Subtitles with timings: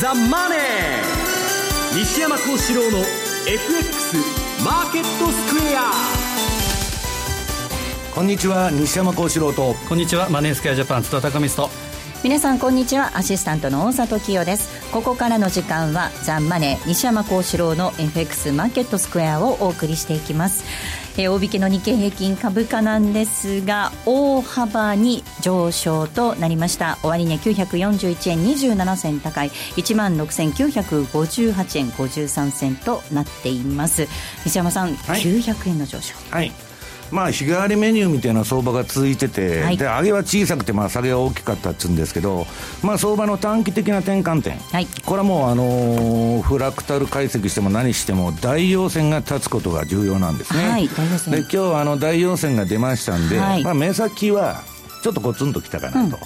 [0.00, 0.58] ザ・マネー」
[1.96, 2.98] 西山幸四郎の
[3.46, 4.16] FX
[4.64, 5.92] マーケットスクエア。
[8.12, 9.74] こんにちは西山幸四郎と。
[9.88, 11.70] こんにちはマネースクエアジャパン津田隆美と。
[12.24, 13.12] 皆さんこんにちは。
[13.14, 14.68] アシスタントの大里清です。
[14.90, 20.64] ここからの時間はザンマネー西山幸四郎の FX マーケットスクエアをお送りしていきます
[21.16, 26.98] えー、大引けの日経平均株価なんですが大幅に上昇となりました。
[27.02, 29.50] 終値941円27銭高い。
[29.50, 34.08] 1万6958円53銭となっています。
[34.44, 36.14] 西山さん、はい、900円の上昇。
[36.30, 36.73] はい
[37.14, 42.44] まあ、日替わりメニューみたいな相場が続いてて、はい、で上げは小さくて、まあ、下げは大きかったっつうんですけど、
[42.82, 50.68] まあ、相場の短期的な転換点、はい、これはもう、あのー、フラクタル解析しても何しても、大陽線が立つことが重要なんですね。
[50.68, 50.92] はい、で
[51.38, 54.64] 今日はあの大陽線が出ましたんで、まあ、目先は
[55.04, 56.18] ちょっとコツンときたかなと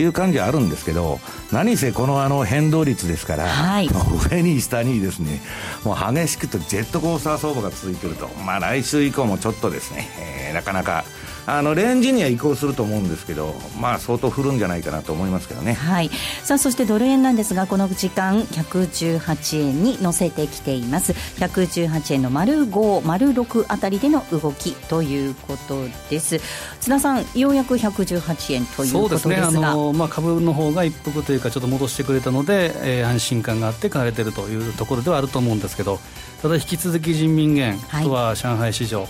[0.00, 1.18] いう感じはあるんですけど、うん、
[1.50, 3.88] 何せこのあの変動率ですから、はい、
[4.30, 5.40] 上に下にですね、
[5.84, 10.08] もう激しくとジェットコースター相場が続いていると、まあ来週以降もちょっとですね、
[10.46, 11.04] えー、なかなか
[11.56, 16.10] あのレンジには移行すると思うんですけど、まあ、相当振るんじゃないかなと思いますけどね、はい、
[16.42, 21.12] さあそしてドル円なんですがこの時間118円に乗せてきています。
[21.12, 26.40] 118円の丸5丸6あたりでの動きということです。
[26.80, 29.34] 津田さんようやく118円ということですが。
[29.36, 29.66] そうですね。
[29.66, 35.98] あの、まあ、株の方が一服というかちょっと戻してくれたので、えー、安心感があって買われているというところではあると思うんですけど
[36.42, 39.06] ただ引き続き人民元、はい、とは上海市場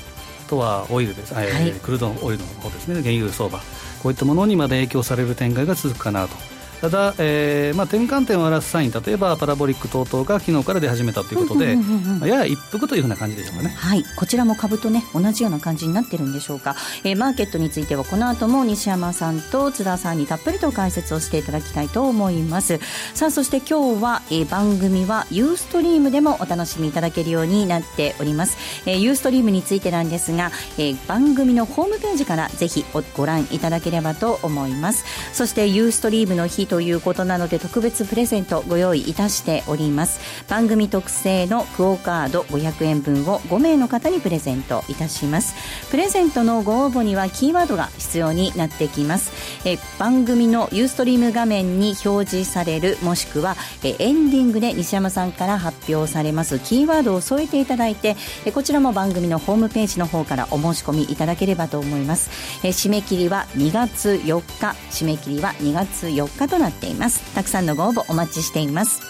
[0.50, 3.00] とはオイルです、はい、クルードオイルの方ですね。
[3.02, 3.60] 原油相場。
[4.02, 6.34] こういったものにまで影響される展開が続くかなと
[6.80, 22.80] ただ、えーまあ、転換点を表すサイン例えばパラボリック等々が昨日から出始めたということで、まあ、やや一服というふうな感じでしょうかね、はい、こちらも株と、ね、同じような感じになってるんでしょうか、えー、マーケットについてはこの後も西山さんと津田さんにたっぷりと解説をしていただきたいと思います。
[23.14, 32.84] さあそして今日は、えー、番組はユーストリームでもお楽しみいただけるようになっております、えー、ユーストリームについてなんですが、えー、番組のホームページからぜひ
[33.16, 35.04] ご覧いただければと思います。
[35.32, 40.20] そしてユーストリームの日ということなので特別プレゼントご用意いたしております。
[40.48, 45.54] 番組特製のクオカード500円分を5名の方にプレゼントいたします。
[45.90, 49.32] プレゼントのご応募にはキーワードが必要になってきます。
[49.64, 62.30] え番組のユーストリーム画面に表示されるもしくはえエンディングで西山さんから発表されますキーワードを添えていただいてえこちらも番組のホームページの方からお申し込みいただければと思います。
[62.62, 64.76] え締め切りは2月4日。
[64.90, 67.34] 締め切りは2月4日となっています。
[67.34, 69.02] たくさんのご応募お待ちしています。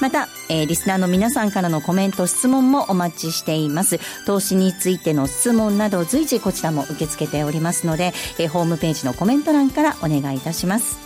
[0.00, 3.98] また、えー、リスナーの皆さんからのコメント質問もお待ちしています。
[4.26, 10.98] 投資についての質問など随時こちらも受け付けておりますので、えー、ホームページのコメント欄からお願いいたします。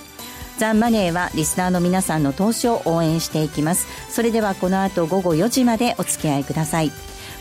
[0.59, 3.87] ザ・マネーはリスナーの皆さんの投資を応援していきます。
[4.11, 6.93] それではこの後午後4時までお付き合いください。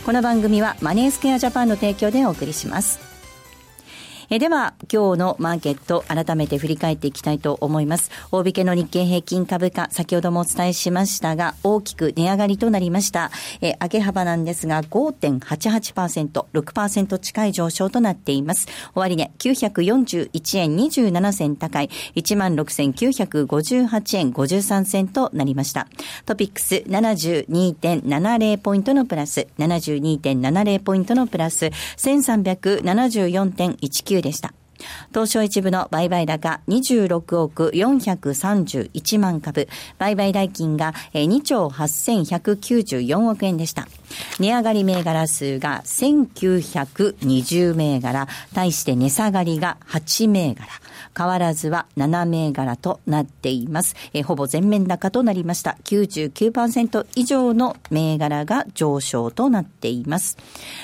[0.06, 3.09] この番組はマネースケアジャパンの提供でお送りします。
[4.32, 8.12] えでは、今日のマーケット、改めて振り返っていきたいと思います。
[8.32, 13.32] 大引けの日経平均株価、先ほどもお伝えしましたが、大きく値上がりとなりました。
[13.60, 18.68] え上げ幅なんですが、5.88%、6%近い上昇となっています。
[18.94, 25.88] 終値、941円27銭高い、16,958円53銭となりました。
[26.28, 34.54] トピックス72.70ポイントのプラス、72.70ポイントのプラス、1374.19でした。
[35.14, 43.88] 東証一部の売買高26億431万株、売買代金が2兆8194億円でした。
[44.40, 50.68] 値上がり銘柄数が1920銘柄、対して値下がりが8銘柄。
[51.18, 53.96] 変わらずは7銘柄となっています。
[54.14, 55.78] えほぼ全面高となりました。
[55.84, 60.38] 99%以上の銘柄が上昇となっています。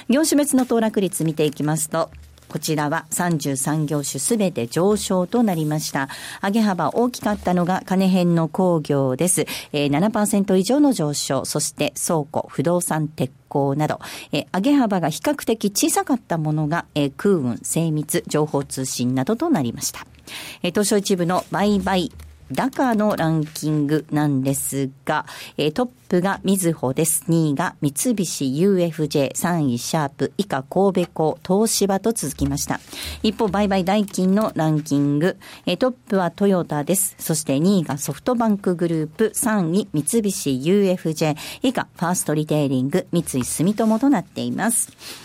[0.09, 2.09] 業種別の騰落率見ていきますと、
[2.47, 6.09] こちらは33業種すべて上昇となりました。
[6.43, 9.45] 上げ幅大きかったのが金編の工業です。
[9.73, 13.99] えー、7%以上の上昇、そして倉庫、不動産、鉄鋼など、
[14.31, 20.05] え、上げ幅が比較的小さかったものが、え、空運、精密、情報通信などとなりました。
[20.63, 22.11] え、東証一部の売買
[22.51, 25.25] 高のランキングなんですが、
[25.73, 27.23] トップがみずほです。
[27.27, 32.79] 2位が三菱 UFJ、3位シャープ、以下神戸港、東芝と続きました。
[33.23, 35.37] 一方、売買代金のランキング、
[35.79, 37.15] トップはトヨタです。
[37.17, 45.24] そして2位がソフトバンクグループ、3位三菱 UFJ、以下ファーストリテイリング、三井住友となっています。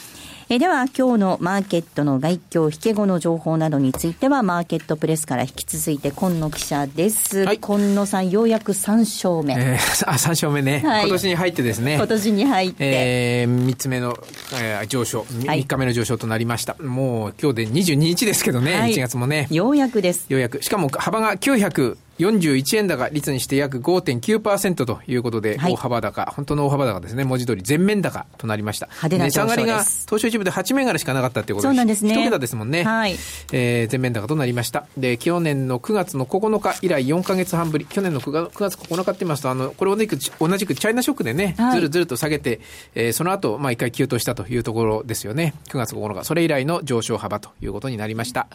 [0.53, 7.45] えでは今日のマーケットの外況、引け後の情報などについてはマーケットプレスから引き続いて今野記者です。
[7.45, 9.55] はい、今野さんようやく3勝目。
[9.55, 11.95] えー、あ、3勝目ね、はい、今年に入ってですね。
[11.95, 12.77] 今年に入って。
[12.81, 14.19] えー、3つ目の、
[14.61, 16.75] えー、上昇、3日目の上昇となりました。
[16.81, 19.47] もう今日で22日ですけどね、はい、1月もね。
[19.53, 20.27] ようやくです。
[20.31, 20.65] ようやく。
[20.65, 28.87] しかも幅が900、41円高率にして約5.9%ということで、大幅高、本当の大幅高ですね、文字通り全面高となりました。
[28.87, 32.15] 派手な値下がりが東証一部で8銘柄しかなかったということで、そうなんですね。
[32.15, 32.85] 1桁ですもんね。
[32.85, 33.17] はい。
[33.53, 34.87] えー、全面高となりました。
[34.97, 42.61] で、去年の9月の9日以来4か月半ぶり、去年の 9, 月9日って言いますと、あの、これを同じく同じくチャイナショックでね、はい、ずるずると下げて、
[42.95, 45.55] えー、その後、まあ一回急騰したというところですよね。
[45.69, 48.49] 9月9日、それ以来の上昇幅ということになりました。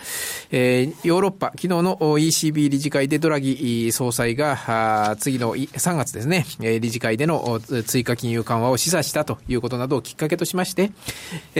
[0.51, 3.54] えー、ヨーロッパ、昨日の ECB 理事会でドラギ
[3.91, 10.91] 総裁が、次の3月ですね、理事会での追加金融緩和を示唆したということなどをきっかけとしまして、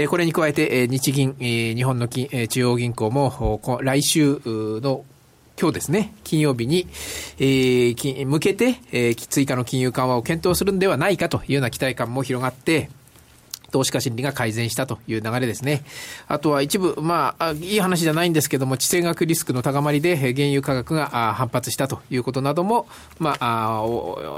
[0.07, 2.27] これに加えて日銀、日本の中
[2.65, 5.05] 央銀行も来週の
[5.57, 6.87] 今日ですね、金曜日に、
[7.39, 12.89] えー、向けて、えー、追加の金融緩和を検討するんではないかというような期待感も広がって、
[13.71, 15.83] 投資家心理が改善したという流れですね。
[16.27, 22.87] あとは一部、まあ、いい話じゃないんですけども、地政学リスクの高まりで原油価格が反発したということなども、
[23.19, 23.83] まあ、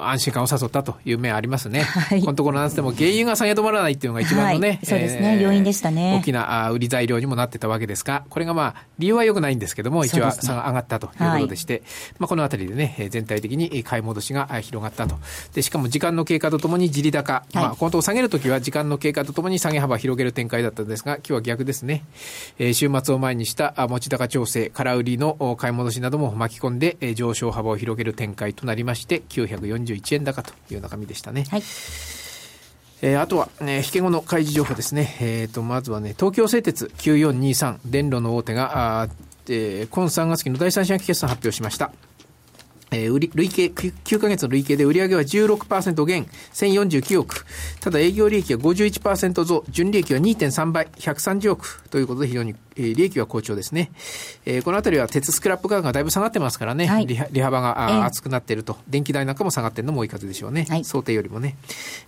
[0.04, 1.82] 安心感を誘ったという面ありますね。
[1.82, 6.20] はい、このところなんでも原油が下げ止まらないっていうのが一番のね、はい、そうですね、えー、要因でしたね。
[6.22, 11.84] 大きな売り材料にもなってたわけですが、これがまあ、理由は良くないんですけども、一応、上がったということでして、はい、
[12.20, 15.16] まあ、このあたりでね、全体的に買い戻しが広がったと。
[15.54, 22.04] で、しかも時間の経過とともに地利高、まあ、このとこ下げるときは時間の経過とともに下げ幅を広げる展開だったんですが、今日は逆ですね。
[22.60, 31.46] えー、週末を前にした持ち高調整、空売りの買い戻しなども巻き込んで、えー、上昇幅を広げる展開となりまして、941円高という中身でしたね。
[31.50, 31.64] はい。
[33.02, 35.18] えー、あとは、ね、引け後の開示情報ですね。
[35.20, 39.08] えっ、ー、と、まずはね、東京製鉄9423、電路の大手が、あ
[39.50, 41.92] えー、今3月期の第三四半期決算発表しました。
[42.92, 47.46] えー、累計、9ヶ月の累計で売上は16%減、1049億。
[47.82, 53.92] ただ営業利益は51%増、純利益は2.3倍、130億ということで非常にえ利益は好調ですね。
[54.46, 61.58] えー、このあたりは鉄スクラップ価格がだいぶ下がってますからね、はい、利幅が厚くなっていると、電気代なんかも下がっているのも多い数でしょうね、はい、想定よりもね。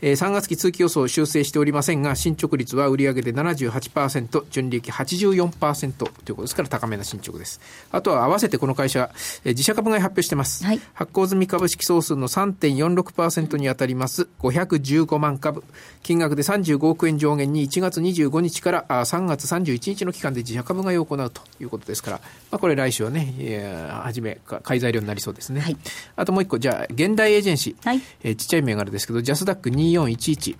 [0.01, 7.59] えー、3月期通期予想を修正しておりませんが、進捗率は売上で78%、純利益84%ということですから高めな進捗です。
[7.91, 9.09] あとは合わせてこの会社、
[9.43, 10.63] えー、自社株買い発表してます。
[10.63, 14.29] はい、発行済み株式総数の3.46%に当たります。
[14.39, 15.63] 515万株、
[16.03, 22.17] 金額で35億円上限に1月25日から3月31日の期間で自社社株買いを行うということですから、
[22.51, 25.61] まあ、これ来週はね、えー、初め買い材料になりそうですね。
[25.61, 25.77] はい、
[26.15, 30.57] あともう一個、じゃあ、現代エージェンシー、はい、えー、ちっちゃい銘柄ですけど、ジャスダック2411。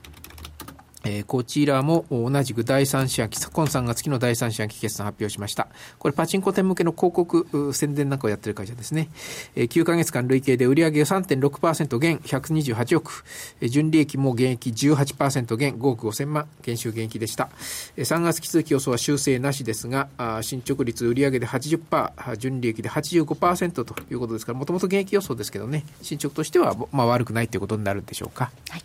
[1.05, 5.67] えー、こちらも同じく第三四半期、今3月期の第三四半期決算発表しました。
[5.97, 9.09] これパチンコ店向けの広告宣伝なんかをやってる会社ですね。
[9.55, 13.23] えー、9ヶ月間累計で売上3.6%減128億、
[13.61, 17.49] えー、純利益も減益18%減5億5000万、減収減益でした。
[17.95, 28.51] えー、3月期通期予想は修正なしですが、あ進捗率売上で80%、純利益で85%ということですから、もともと減益予想ですけどね、進捗としては、まあ、悪くないということになるんでしょうか。
[28.69, 28.83] はい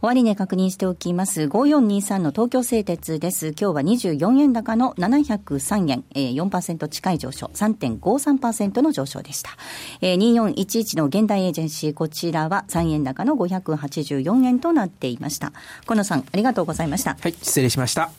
[0.00, 1.42] 終値確認しておきます。
[1.42, 3.48] 5423の東京製鉄です。
[3.48, 9.50] 今日は24円高の703円、えー、4%近い上昇、3.53%の上昇でした。
[10.00, 15.52] えー、2411の現代エージェンシー、こちらは3円高の584円となっていました。
[15.86, 17.16] 小野さん、ありがとうございました。
[17.20, 18.10] はい、失礼しました。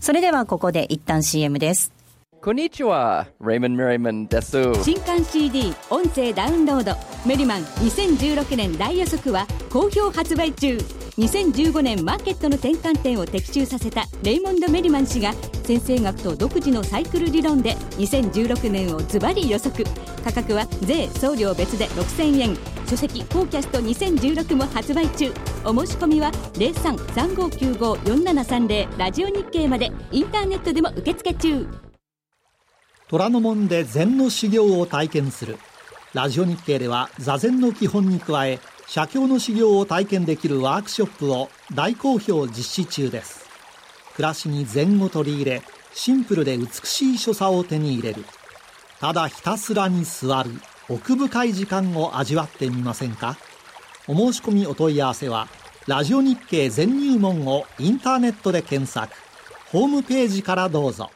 [0.00, 1.99] それではここで一旦 CM です。
[2.42, 4.56] こんにちは、レイモン・メリマンです。
[4.82, 6.94] 新刊 CD 音声ダウンロード。
[7.26, 10.78] メリマン2016年大予測は好評発売中。
[11.18, 19.84] 2015年マーケットの転換点を的中させたレイモンド・メリマン氏が先生学と独自のサイクル理論で2016年をズバリ予測。
[20.24, 22.56] 価格は税送料別で6000円。
[22.86, 25.30] 書籍「フォーキャスト2016」も発売中。
[25.66, 31.89] お申し込みは0335954730ラジオ日経までインターネットでも受付中。
[33.10, 35.58] 虎ノ門で禅の修行を体験する。
[36.14, 43.48] ラジオ日経では座禅の基本に加え写経の修行を体験できるワークショップを大好評実施中です。
[44.14, 45.62] 暮らしに禅を取り入れ
[45.92, 48.24] シンプルで美しい所作を手に入れる。
[49.00, 50.52] ただひたすらに座る
[50.88, 53.36] 奥深い時間を味わってみませんか？
[54.06, 55.48] お申し込みお問い合わせは
[55.88, 59.12] ラジオ日経全入門をインターネットで検索。
[59.72, 61.10] ホームページからどうぞ。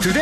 [0.00, 0.20] トゥデ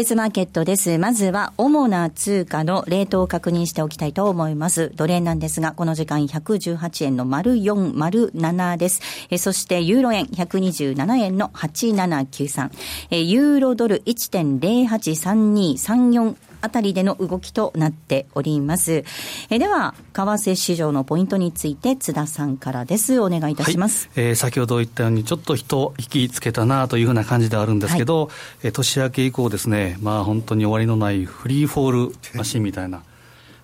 [0.00, 0.98] イズマーケットです。
[0.98, 4.90] まずは、主な通貨のレートを確認しておきたいと思います。
[4.96, 9.00] ドル円なんですが、この時間118円の丸4、丸7です。
[9.30, 12.70] えそして、ユーロ円127円の8793。
[13.12, 19.04] えユーロドル1.083234あたりでの動きとなっております。
[19.50, 23.20] えでは、為替市場のポイントについて津田さんからです。
[23.20, 24.08] お願いいたします。
[24.14, 33.02] はい、えー、先ほど言ったように、ちょっと人引きつけたなというふうな感じではあるんですけど、はい、えー、年明け以降ですね、まあ本当に終わりのないフリーフォールマシンみたいな。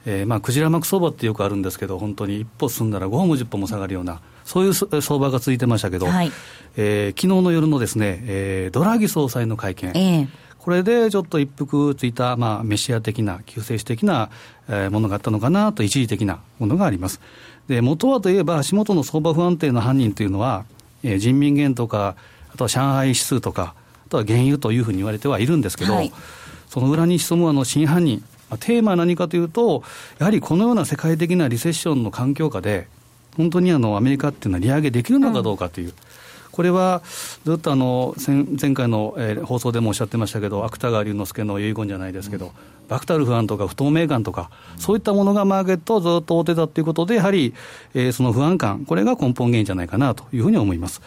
[0.07, 6.31] えー、まあ、クジラマク相場ってよくあるんですけど、本当に一歩進んだら5歩も10歩も下がるような、そういう相場が続いてましたけど、はい、
[6.77, 10.29] えー、昨日の夜のですね、えー、ドラギ総裁の会見、えー、
[10.65, 14.31] これでちょっと一服ついた、まあ、メシア的な、救世主的な、
[14.67, 17.21] えー、ものがあったのかなと、一時的なものがあります。
[17.69, 20.65] で、元はといえば、足元の相場不安定の犯人というのは、
[21.03, 22.17] えー、人民元とか、
[22.51, 23.75] あとは上海指数とか、
[24.07, 26.11] あとは原油というふうに言われてはいるんですけど、はい、
[26.71, 28.25] その裏に潜むあの真犯人、
[28.59, 29.83] テーマは何かというと、
[30.19, 32.89] やはりこのような世界的なリセッションの環境下で、
[33.37, 35.95] 本当にあのアメリカっていうのは利上げできるのかどうかという、うん
[36.55, 37.03] これは
[37.45, 42.53] ずっとあの前回の、えー、放送でもおっしゃってましたけど、芥川龍之介の遺言じゃないですけど、
[42.89, 47.55] バクタル不安とか不透明感とか、そういったものがマーケットをずっと追ってたということで、やはり、
[47.95, 51.03] えー、その不安感、これが根本原因じゃないかなというふうに思います。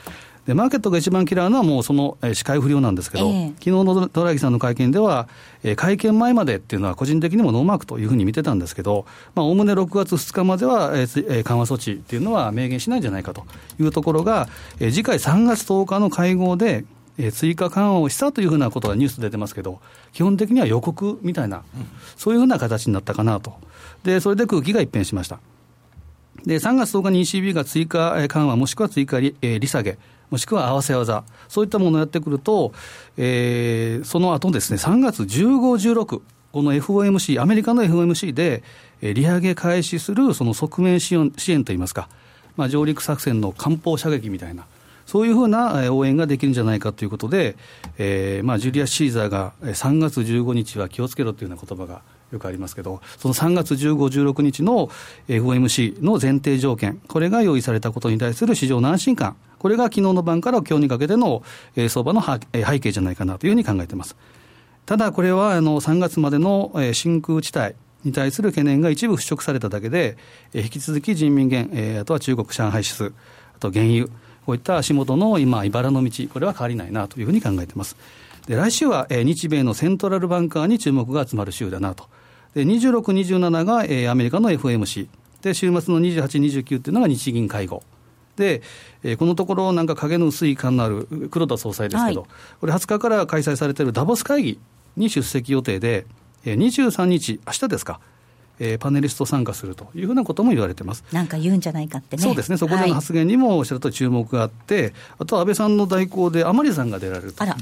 [0.48, 5.27] でマーケットが一番嫌うのは、もうその、えー、視界不良なんですけど、えー、昨日のドラギさんの会見では、
[5.62, 13.46] えー、会見前までっていうのは、個人的にもノーマークというふうに見てたんですけど、おおむね6月2日までは、えー、緩和措置っていうのは明言しないんじゃないかと
[13.77, 14.48] いうところが、
[14.80, 16.86] えー、次回3月10日の会合で、
[17.18, 19.82] えー、追加緩和をしたというふうなことがニュース出てますけど、
[20.13, 21.63] 基本的には予告みたいな、うん、
[22.16, 23.56] そういうふうな形になったかなと。
[24.06, 25.42] で、それで空気が一変しました。
[26.46, 29.98] で、3月10日に ECB が追加緩和、もしくは追加利,、えー、利下げ、
[30.29, 32.74] もしくは合わせ技、そういったものをやってくると、
[33.17, 38.63] えー、その後ですね、3月15、16、この FOMC、アメリカの FOMC で、
[39.01, 42.10] えー、利上げ開始するその側面支援支援といいますか、
[42.55, 44.65] まあ、上陸作戦の艦砲射撃みたいな、
[45.05, 47.55] そういうふうな応援ができるんじゃないかということで、
[47.98, 54.89] えーまあ、ジュリア・シーザーが3月15日は気をつけろというような言葉がよくありますけど、その3月15、16日の
[55.29, 61.44] FOMC の前提条件、これが用意されたことに対する市場の安心感、これが昨日の晩から今日にかけての
[61.76, 62.40] え相場の背
[62.80, 64.16] 景じゃないかなというふうに考えています。
[64.86, 70.18] ただ、これはあの3月までのえ真空地帯に対する懸念が一部払拭されただけで、
[70.54, 73.12] え引き続き人民元、あとは中国上海指数、
[73.56, 74.08] あと原油、
[74.46, 77.98] こういった足元の今、茨の道、これは変わりないなというふうに考えています。
[78.48, 82.06] で来週は、えー、日米のセントラルバンカーに注目が集まる週だなと。
[82.56, 83.02] で26、
[83.40, 85.08] 27が、えー、アメリカの FMC。
[85.42, 87.84] で、週末の28、29っていうのが日銀会合。
[88.38, 88.62] で、
[89.03, 92.29] えー、このところ、なんか影の薄い感のある黒田総裁ですけど、はい、
[92.62, 94.60] これ、20日から開催されているダボス会議
[94.96, 96.06] に出席予定で、
[96.46, 98.00] えー、23日、明日ですか、
[98.60, 101.03] えー、パネリスト参加するというふうなことも言われてます。
[101.12, 102.24] なんか言うんじゃないかってね。
[102.24, 107.44] そうですね、そこでの発言にもおっしゃると注目があって、はい、あと安倍さんの代行で甘利さんが出られると。
[107.44, 107.58] あら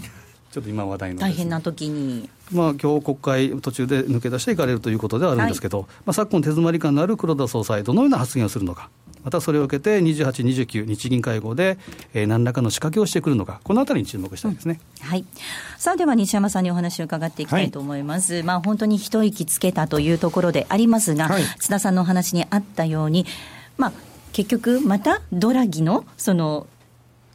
[0.51, 8.89] ちょっと今話題の、大変な時にまあ今日国会途中で抜け出していかれるということではあるんですけど、はい、まあ、昨今手詰まり感のある黒田総裁、どのような発言をするのか。
[9.25, 11.79] またそれを受けて28、29、日銀会合で、
[12.13, 15.25] えー、何らかの仕掛けをしてくるのか、このあたりに注目したいですね、うん、はい、
[15.79, 23.25] さあでは西山さんにお話を伺っていきたいと思います、はい、まあ、本当に一息つけたというところでありますが、はい、津田さんのお話にあったように、
[23.77, 23.91] まあ、
[24.31, 26.67] 結局、またドラギのその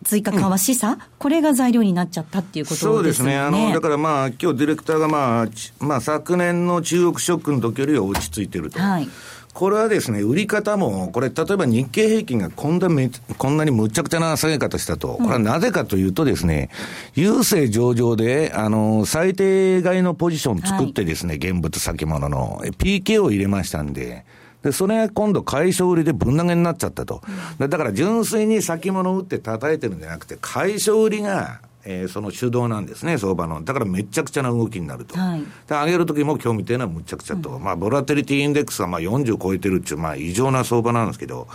[0.04, 2.92] 追加緩和示唆、うん、これが材料になっちゃったっていうことですね。
[2.92, 3.38] そうですね。
[3.38, 8.78] あの、だからまあ、今日ディレクターがまあ、まあ、昨年の中国ショックの時よりは落ち着いてると。
[8.78, 9.09] はい。
[9.52, 16.71] これはですね、売り方も、これ、例えば日経平均がこんなめこんなにむちゃくちゃな下げ方したと、これはなぜかというとですね、
[17.14, 24.25] 郵政上場で、あの、最低買いのポジション作ってですね、はい、現物先物の、PK を入れましたんで、
[24.62, 27.23] で、それが今度買い所売りでぶん投げになっちゃったと。
[27.59, 33.62] だから純粋に先物売って叩いてるんじゃなくて、買い所売りが、えー、その主導なんですね、相場の。
[33.64, 35.18] だからめちゃくちゃな動きになると。
[35.18, 37.50] はい、で、上げるときも今日みたいなむちゃくちゃと。
[37.50, 41.49] うん、まあ、ボラテリティインデックスはまあ40超えてるっていう、まあ異常な相場なんですけど、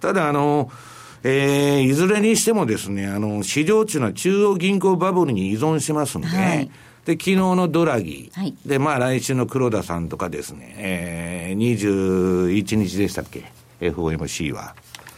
[0.00, 0.70] ただあの、
[1.22, 6.70] えー、いずれにしてもですね、あの、市場っていうのは中央銀行バブルに依存しますんで、はい
[7.04, 14.74] で、昨日のドラギ、はい、で、まあ来週の黒田さんとかですね、えー、21日でしたっけ、FOMC は。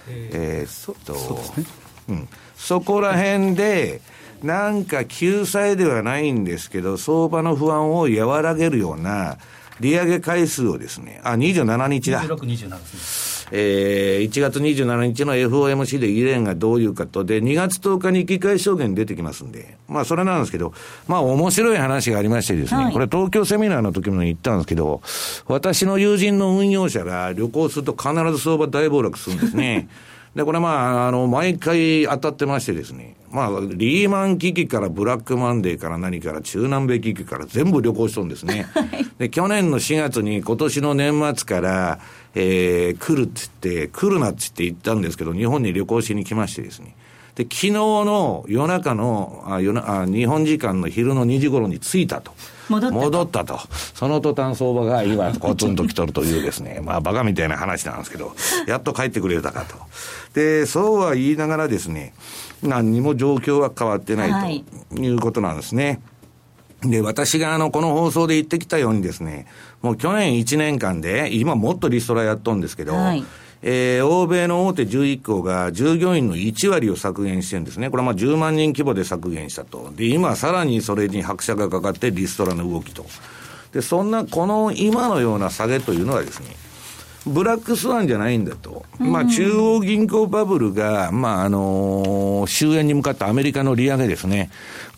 [0.08, 1.66] えー、えー、っと、そね、
[2.08, 2.28] うん。
[2.56, 4.00] そこら辺で、
[4.42, 9.38] なんか救済ではないんですけど、相場の不安を和らげるような、
[9.80, 12.22] 利上げ回数をですね、あ、27日だ。
[12.22, 13.48] 26、27ですね。
[13.54, 20.72] えー、1月27日の FOMC でイレーンがどういうかと、で、2月10日に議会証言出てきますんで、まあ、それなんですけど、
[21.06, 25.02] まあ、面白い話がありましてですね、はい、これ東京セミナーの時も言ったんですけど、
[25.48, 29.88] 私の友人の運用者が旅行すると必ず相場大暴落するんですね。
[30.34, 38.66] で、これまあ、あの、毎回当たってましてですね、まあ、リーマン危機からブラックマンデーから何から中南米危機から全部旅行しとるんですね。
[39.18, 41.98] で、去年の4月に今年の年末から、
[42.34, 46.94] えー、来るって言って、来るなって言って言ったんですけど、日本に旅行しに来ましてですね。
[47.34, 52.32] で、昨日の夜中の、あ夜なあ日本時間の昼の2時頃に着いたと。
[52.68, 53.58] 戻った戻ったと。
[53.94, 58.34] その途端相場が今、コツンと来とるというですね、 まあ、バカみたいな話なんですけど、
[58.66, 59.76] やっと帰ってくれたかと。
[60.34, 62.12] で、そうは言いながらですね、
[62.62, 66.00] 何にも状況は変わってないということなんですね。
[66.82, 69.46] はい、で、私があの、この放送で言ってきたようにですね、
[69.80, 73.24] もう去年1年間で、今もっとリストラやっとんですけど、はい
[73.62, 77.90] えー、欧米の大手11校が従業員の1割を削減してるんですね。
[77.90, 79.92] これはまあ10万人規模で削減したと。
[79.96, 83.06] で、今さらにそれに拍車がかかってリストラの動きと。
[83.72, 86.48] で、そんな、この今のような下げというのはですね、
[87.24, 88.84] ブラックスワンじゃないんだと。
[88.98, 94.50] まあ、中央銀行バブルが、まあ、あのー、終焉に向かったアメリカの利上げですね。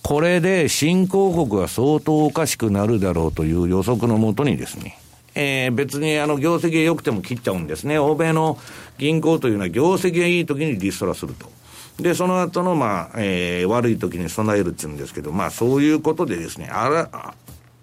[0.02, 4.98] これで新興国は相当おかしくなるだろうという予測のもとにですね、
[5.34, 7.98] えー、別にあの業績が良くても切っちゃうんですね。
[7.98, 8.58] 欧米の
[8.98, 11.50] 銀行というのは業績がいい時にリストラすると。
[12.00, 17.34] で、その後の、まあ、えー、悪い時に備えるっていうんですけど、まあ、そういうことでですね、あら、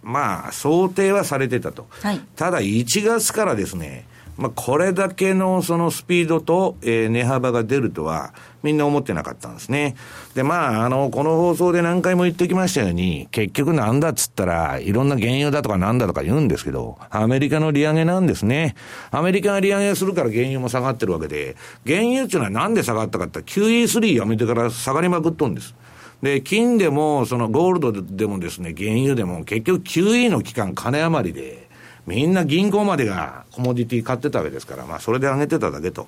[0.03, 1.87] まあ、想定はされてたと。
[2.01, 4.05] はい、ただ、1月からですね、
[4.37, 8.33] まあ、これだけのそのスピードと、えー、値幅が出るとは、
[8.63, 9.95] みんな思ってなかったんですね。
[10.35, 18.75] で、まあ、あの、この放送で何回も言ってきましたように、結局なんだっつったら、いろんな原油だとかなんだとか言うんですけど、アメリカの利上げなんですね。
[19.11, 25.75] アメリカが利上げするから原油も下がってるわけで、原油っていうのはなんで下がったかって QE3 やめてから下がりまくっとんです。
[26.21, 31.67] で、金でも、そのゴールドでもですね、原油でも、結局 QE の期間金余りで、
[32.11, 36.07] みんな銀行までがコモディティ買ってたわけですから、まあそれで上げてただけと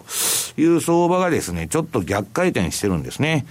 [0.57, 3.45] いう相場がですね、ちょっと逆回転してるんですね。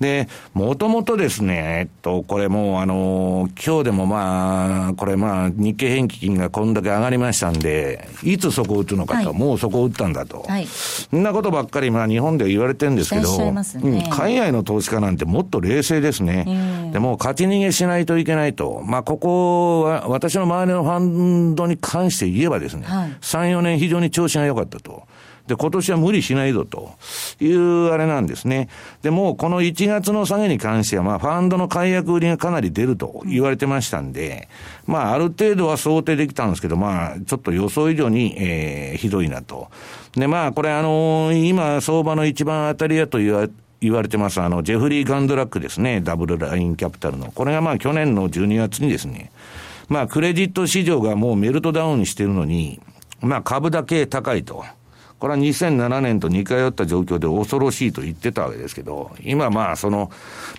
[0.00, 10.44] で、もともとですね、えっと、これもうあの、今日でもまあ、これまあ、日経平均がこんだけ上がりましたんで、いつそこを打つのかと、はい、もうそこを打ったんだと。
[10.48, 16.90] はい、そんなことばっかりまあ日本では言われてるんですけど、ね、うん、海外の投資家なんてもっと冷静ですね。
[16.92, 18.82] でも勝ち逃げしないといけないと。
[18.84, 25.06] まあここは私の周りのファンドに関して言えばですね、はい、3、4年非常に調子が良かったと。
[25.46, 26.94] で、今年は無理しないぞと
[27.38, 28.68] いうあれなんですね。
[29.02, 34.48] で、もこの1月の下げに関しては、まあ、ファンドの解約売りがかなり出ると言われてましたんで、
[34.86, 39.68] まあ、ある程度は想定できたんですけど、まあ、ちょっと予想以上に、えー、ひどいなと。
[40.16, 43.48] で、まあ、これあのー、今、相場の一番当たり屋と言わ
[43.80, 47.30] 言われてます、あの、ジェフリー・ガンドラックですね、ダブルラインキャピタルの。
[47.30, 49.30] これがまあ去年の12月にですね、
[49.88, 52.80] まあクレジット市場がもうメルトダウンしてるのに、
[53.20, 54.64] まあ株だけ高いと。
[55.18, 60.10] これは2007年と似通った状況で恐ろしいと言ってたわけですけど、今まあその、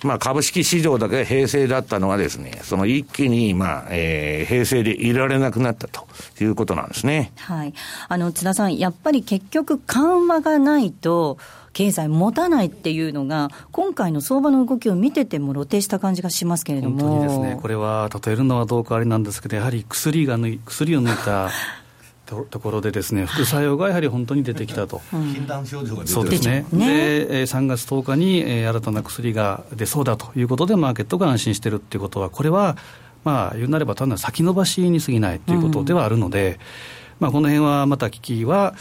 [0.04, 6.08] まあ株式市場だけ平成だったのはですね、その一気にまあ、えー、平成でいられなくなったと
[6.42, 7.32] いうことなんですね。
[7.38, 7.74] はい。
[8.08, 11.38] あの、津田さん、やっぱり結局緩和がないと、
[11.76, 17.02] 経済持たないっていうのが、今回の相場の動きを見てても露呈した感じがしますけれども。
[17.02, 21.50] 本当にですね、これは例えるのはどうかあれなんですけど、やはり薬が抜い薬を抜いた
[22.26, 26.66] とところでですね副作用がやはり本当に出てきたと、禁断症状が出てそうですね。
[26.72, 26.88] ね。
[26.88, 32.78] で3月10日に、えー、新たな薬が出そうだということでマーケットが安心しているっていうことはこれは
[33.26, 38.74] まあ言うなれば単なる先延ばしに過ぎないということではあるので、うんまあ、この辺はまた危機は、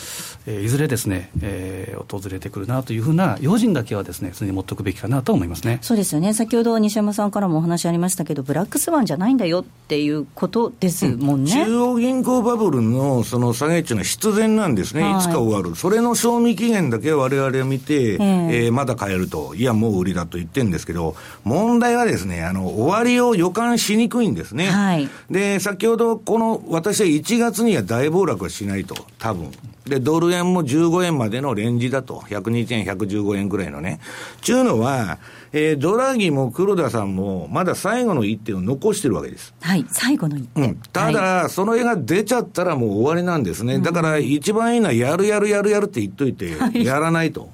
[0.47, 5.79] えー、いずれですね、えー、訪れてくるなというふうな用心だけはですね、常に持っておくべきかなと思いますね。
[5.83, 6.35] そうですよね。
[6.35, 11.53] 先ほど西山さんからもお話ありましたけど、ブラックスワンじゃないんだよっていうことですもんね。
[11.61, 15.03] うん、中央銀行バブルのその下げっていうのは必然なんですね。
[15.03, 15.77] はい、いつか終わる。
[15.77, 19.55] それの賞味期限だけ我々は見て、えー、えー、まだ買えると。
[19.55, 24.67] いや、もう売りだと言ってるんですけど、問題はですね、あの、終わりを予感しにくいんですね。
[24.67, 25.09] はい。
[25.31, 28.95] で、先ほどこの、私は1月には大暴落はしないと。
[29.19, 29.51] 多分。
[29.87, 32.21] で、ドル円も15円までのレンジだと。
[32.21, 34.01] 102円、115円ぐらいのね。
[34.41, 35.19] ちゅうのは、
[35.53, 39.55] えー、ドラギも黒田さんも、まだ最後の一手を残してるわけです。
[39.61, 40.61] はい、最後の一手。
[40.63, 40.77] うん。
[40.93, 43.79] ただ、はい、その絵が出ちゃったらもう終わりなんですね。
[43.79, 47.51] だから、一番いいのは、やるやるやるやるって言っといて、やらないと。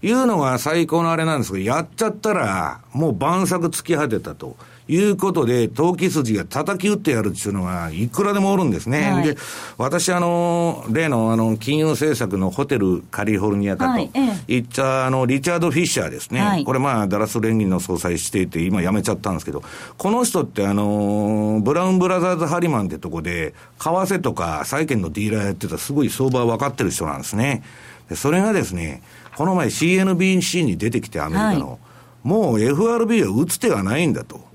[0.00, 4.56] いうのが最高のあれなんですけど、やっちゃったら、もう晩作突き果てたと
[4.88, 9.10] いうことで、投機筋が叩き打ってやるっていうのは、いくらでもおるんですね。
[9.12, 9.36] はい、で、
[9.76, 14.08] 私、あの、例の、あの、金融政策のホテルカリフォルニアかと
[14.46, 16.40] 言った、あの、リチャード・フィッシャーですね。
[16.40, 19.62] はい、これ、まあ、ダラス連銀の総裁していて、今辞めちゃったんですけど、
[19.98, 27.62] この人って、あの、ブラウンブラザーズ・ハリマンってとこで、為替とか債券のディーラーやってたすごい相場分かってる人なんですね。
[28.08, 29.02] でそれがですね、
[29.36, 31.78] この前 CNBC に出てきてアメリカの、はい、
[32.24, 34.47] もう FRB は打つ手がないんだと。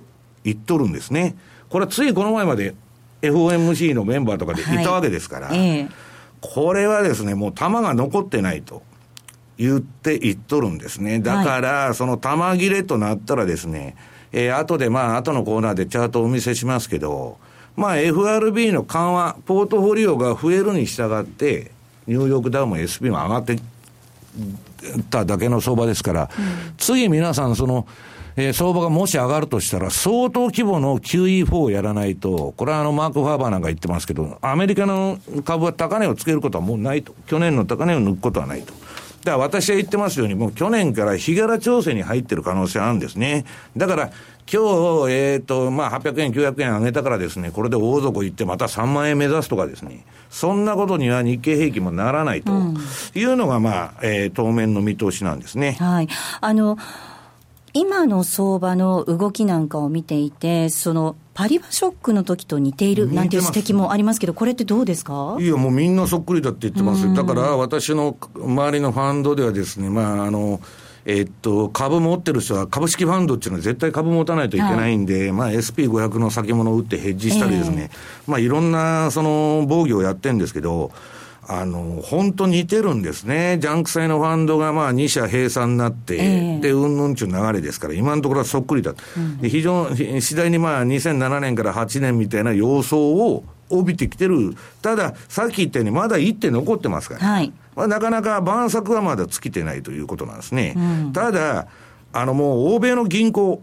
[0.44, 1.36] 言っとるんですね。
[1.70, 2.76] これはついこの前まで
[3.22, 5.92] FOMC のメンバーとかでいたわけですから、はいえー、
[6.42, 8.84] これはですね、もう弾が残ってないと
[9.58, 11.20] 言って言っとるんですね。
[11.20, 13.96] だから、その弾切れとなったらですね、
[14.32, 17.38] えー、後でまあ、後のコーナーでチャートをお見せしますけど、
[17.76, 21.72] まあ、FRB の緩和、ポートフォリオが増えるに従って、
[22.08, 23.58] ニューヨークダウンも SP も上がって
[25.10, 27.88] ただけの相場ですから、うん、次皆さんその、
[28.36, 37.14] えー、相場がもし上がるとしたら、相当規模の QE4 をやらないと、これはあのマーク・ファーバーなんか言ってますけど、アメリカの株は高値をつけることはもうないと。
[37.28, 38.74] 去年の高値を抜くことはないと。
[39.24, 43.46] だから私は言ってますように、もう去年から日柄調整に入ってる可能性あるんですね。
[43.78, 44.12] だから、
[44.52, 52.52] 今日、えっ、ー、と、まあ、800円、900円上げたからですね、これで大底行ってまた3万円目指すとかですね、そんなことには日経平均もならないと
[53.16, 55.78] いうのが、まあ、えー、当面の見通しなんですね。
[55.80, 56.10] はい。
[56.42, 56.78] あの、
[57.74, 65.38] 今の相場の動きなんかを見ていて、そのパリバショックの時と似ているなんていう指摘もありますけど、これってどうですか？
[65.40, 70.62] いや、もうみんなそっくりだって言ってます、だから私の周りのファンドではですね、まあ、あの、
[71.06, 80.92] えっと、株持ってる人は株式ファンドっていうのは絶対株持たないといけないんで、はい、まあ SP500 の先物を打ってヘッジしたりですね、えー、まあいろんなその防御をやってるんですけど、
[81.48, 83.58] あの、本当似てるんですね。
[83.60, 88.94] ジャンク債のファンドがまあ2社閉鎖になって、えー、で、うんぬんちゅう流れですから、今のところはそっくりだ。
[89.18, 94.56] うん、で非常に、次第にまあ2007年から8年みたいな様相を帯びてきてる。
[94.82, 97.28] ただ、さっき言ったようにまだ一手残ってますから。
[97.28, 97.52] はい。
[97.76, 100.76] まあ、なかなか晩作はまだ尽きてないということなんですね。
[100.78, 100.80] う
[101.10, 101.68] ん、ただ、
[102.14, 103.62] あのもう欧米の銀行、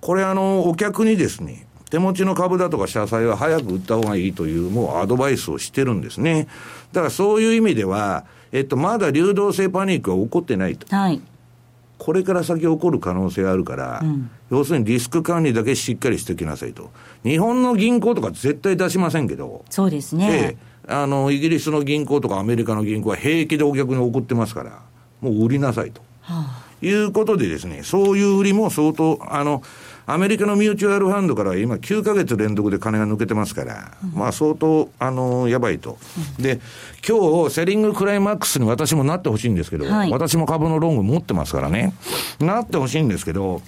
[0.00, 6.48] これあの、お客にですね、手持ちの株だとか社債は早く売った方がいいという、もうアドバイスをしてるんですね。
[6.90, 10.86] だからそういう意味では、えっと、まだ流動性パニックは起こってないと。
[10.96, 11.20] はい。
[11.98, 16.90] これから先起こる可能性があるから、うん、要するにリスク管理だけしっかりしておきなさいと。
[17.24, 19.62] 日本の銀行とか絶対出しませんけど。
[19.68, 20.30] そうですね。
[20.32, 24.80] ええ、あの、イギリスの銀行とかアメリカの銀行は平気でお客に送ってますから、
[25.20, 26.00] もう売りなさいと。
[26.22, 29.62] はあ、いうことでですね、そういう売りも相当、あの、
[30.06, 35.98] アメリカのミューチュアルファンドから今9か月連続で金が抜けてますから、うん、まあ相当、あの、やばいと。
[36.38, 36.60] うん、で、
[37.06, 41.94] 今日、セリングクライマックスに私もなってほしいんですけど、はい、私も株のロング持ってますからね、
[42.40, 43.62] なってほしいんですけど、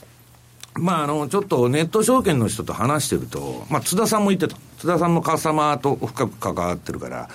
[0.74, 4.56] まあ、あの、ちょっとネット証券の人と話してると、まあ、津田さんも言ってた。
[4.78, 7.28] 津田さんのカスタマーと深く関わってるから、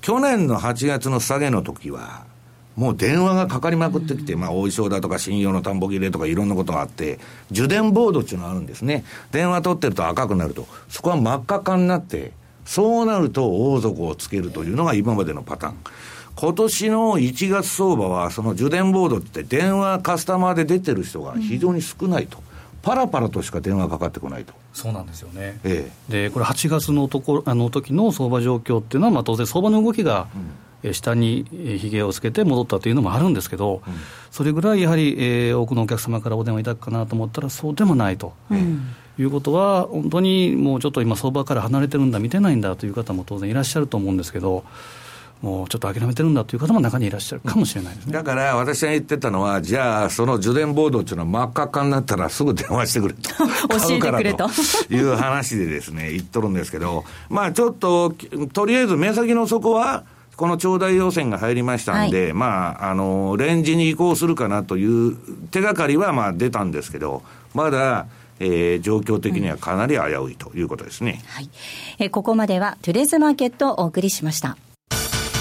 [0.00, 2.24] 去年の8月の下げの時は、
[2.76, 7.18] もう電話がかかりまくってきて、うん、まあ、お衣装だとか、信用の田んぼ切れとかいろんなことがあって、
[7.50, 9.04] 受電ボードっていうのがあるんですね。
[9.32, 12.32] 電話取ってると赤くなると、そこは真っ赤っかになって、
[12.64, 15.74] そうなると大底をつけるというのが今までのパターン。
[16.34, 22.38] 今年の1月相場は、その受電ボードって電話カスタマーで出てる人が非常に少ないと。
[22.38, 22.46] うん
[22.86, 24.54] パラパラとしか電話かかってこないと。
[24.72, 25.58] そうなんですよね。
[25.64, 31.44] ええ、で、これ8月のとこあの時の相場状況っていうのは、まあ当然相場の動きが、うん下に
[31.78, 33.94] ひげをつけて戻ったというのもあるんですけど、うん、
[34.30, 38.32] それぐらいやはり、えー、多くのお客様からお電話いただくかなと思ったら、そうでもないと。
[38.50, 38.94] うん。
[39.18, 44.64] いうことは、本当にもうちょっと今、相場から離れてるんだ、見てないんだという方も当然いらっしゃると思うんですけど、
[45.42, 53.30] もうちょっと諦めてるんだという方も中にいらっしゃるかもしれないですね、だから私が言ってたのは、じゃあ、その受電ボードっていうのは真っ赤っかになったらすぐ電話してくれと、
[53.88, 54.48] 教えてくれと。
[54.90, 58.14] いう話でですね、言っとるんですけど、まあちょっと、
[58.52, 60.04] とりあえず目先の底は、
[60.36, 65.16] この長大要請が入りましたんで、はい、まあ、あの、レンジに移行するかなという
[65.50, 67.22] 手がかりは、まあ、出たんですけど、
[67.54, 68.06] まだ、
[68.38, 71.22] えー、状況的にはかなり危ういということですね。
[71.22, 71.50] うん、はい。
[71.98, 74.58] えここまでは、トゥデズマーケットをお送りしました。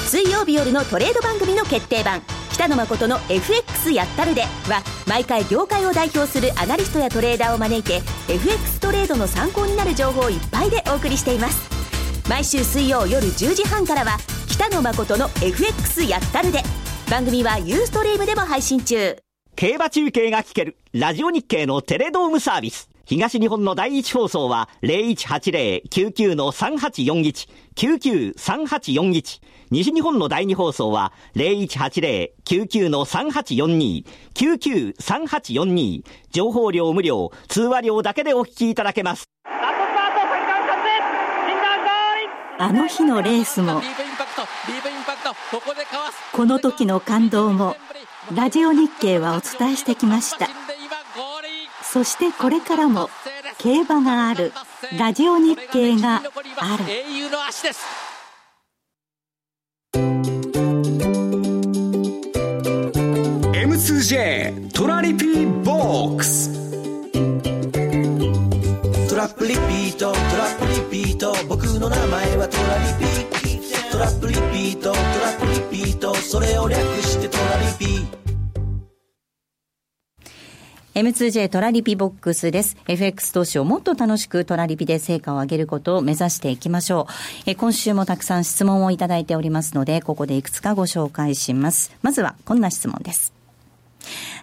[0.08, 11.70] 水曜日夜のトレード番組の決定版北野誠の FX やったるでは毎回業界を代表するアナリストやトレーダーを招いて FX トレードの参考になる情報いっぱいでお送りしています
[12.30, 14.18] 毎週水曜夜10時半からは
[14.56, 16.64] 北野誠の FX やったるで。
[17.12, 19.18] 番組はユーストリームでも配信中。
[19.58, 22.90] 競馬中継が聞けるラジオ日経のテレドームサービス。
[23.04, 29.42] 東日本の第一放送は0180-99-3841、99-3841
[29.72, 39.26] 西日本の第二放送は0180-99-3842、99-3842、情報量無料、通話料だけでお聞きいただけます。
[42.58, 43.82] あの日のレースも、
[46.32, 47.76] この時の感動も、
[48.34, 50.48] ラジオ日経はお伝えしてきました。
[51.84, 53.10] そしてこれからも、
[53.58, 54.54] 競馬がある、
[54.98, 56.22] ラジオ日経が
[56.58, 56.86] ある。
[63.54, 66.65] M2J トラリピーボックス
[69.26, 82.78] ラップリピートトラップリピート僕の名前はトラリピトラップリピートトラップリピートそれを略してトラリピー M2J トラリピボックスです。
[82.88, 87.14] FX 投資をもっと楽しくトラリピで成果を上げることを目指していきましょう。
[87.48, 91.92] え今週もたくさん質問をいただいておりますので、ここでいくつかご紹介します。
[92.04, 93.34] まずはこんな質問です。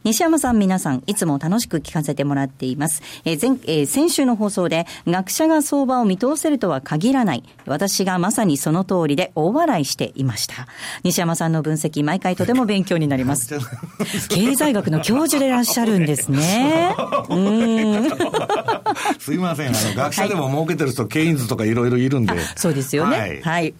[0.04, 3.02] 西山さん皆さん、いつも楽しく聞かせてもらっています。
[3.24, 7.44] えー、前、えー、先週の放送で、学者が相場を見通せるとは限らない。
[7.66, 10.66] 私がまさにその通りで大笑いしていました。
[11.04, 13.56] 西山さんの分析、毎回とても勉強になります。
[14.28, 16.96] 経済学の教授でいらっしゃるんですね。
[17.28, 18.10] うん。
[19.20, 19.68] すいません。
[19.68, 22.34] あの、学者でも儲けてる人、ケインズとかいろいろいるんで。
[22.56, 23.18] そうですよね。
[23.18, 23.40] はい。
[23.42, 23.74] はい、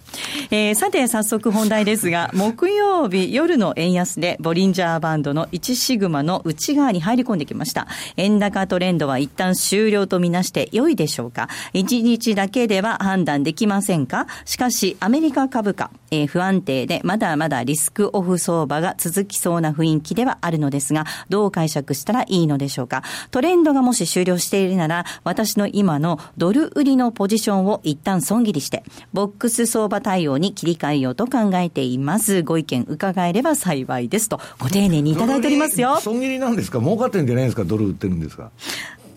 [0.53, 7.87] えー、さて、早速本題ですが、木曜日夜の円安で、ボリンジャーバンドの1シグマの内側に入り込んできました。
[8.17, 14.27] 円高トレンドは一旦終了とみなして良いでしょうか ?1 日だけでは判断できませんか？
[14.45, 23.03] しかし、アメリカ株価、えー、不安定でまだまだリスクオフ相場が続きそうな雰囲気ではあるのですが、どう解釈したらいいのでしょうか？
[23.31, 32.43] トレンドがもし終了しているなら、私の今のドル売りのポジションを一旦損切りして、ボックス相場対応に切り替えようと考えています。
[32.43, 35.99] ご意見伺えれば幸いですと、ご丁寧にいただいておりますよ。
[36.03, 36.81] 損切りなんですか？
[36.81, 37.65] 儲かってんじゃないですか？
[37.65, 38.51] ドル売ってるんですか？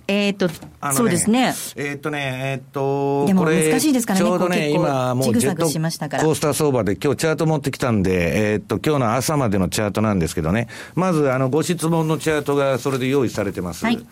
[0.08, 0.54] えっ、と、ね、
[0.94, 1.54] そうですね。
[1.76, 13.84] えっ、とね、えっ、と、でも難しいですからね、ちょうどね、今、もうジェットコースター相場で、今日チャート持ってきたんで、えっ、と、今日の朝までのチャートなんですけどね、まず、あの、ご質問のチャートがそれで用意されてます。
[13.84, 14.06] はい。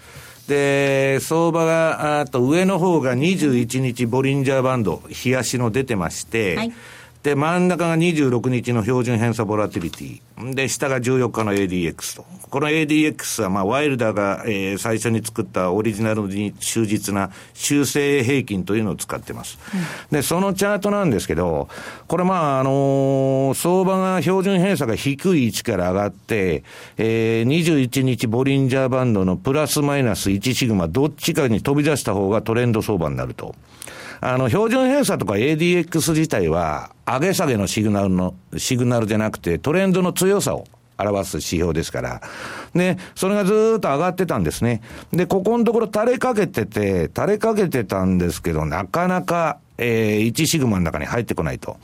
[0.47, 6.73] で、相場が、あと上の方が21日ボリンジャーバンド、冷やしの出てまして、はい
[7.23, 10.53] で、真ん中が26日の標準偏差ボラティリティ。
[10.53, 12.25] で、下が14日の ADX と。
[12.49, 19.57] この ADX は、まあ、ワイルダーが、えー、最初に作ったオリジナルに忠実な修正平均というのを使ってます。
[20.11, 21.69] うん、で、そのチャートなんですけど、
[22.07, 26.65] これまあ、あのー、相場が標準偏差が低い位置から上がって、
[26.97, 33.55] えー、21日ボリンジャーバンドのプラスマイナス1シグマ、どっちかに飛び出した方がトレンド相場になると。
[34.25, 40.65] あの、標準偏差とか ADX 自体は、上げ下げのシグナルの、シグナルじゃなくて、トレンドの強さを
[40.97, 42.21] 表す指標ですから。
[42.73, 44.81] で、それがずっと上がってたんですね。
[45.11, 51.75] で、ここのところ垂れかけてて、垂れかけてたんですけど、なかなか、えー、1シグマの中に入ってこないと。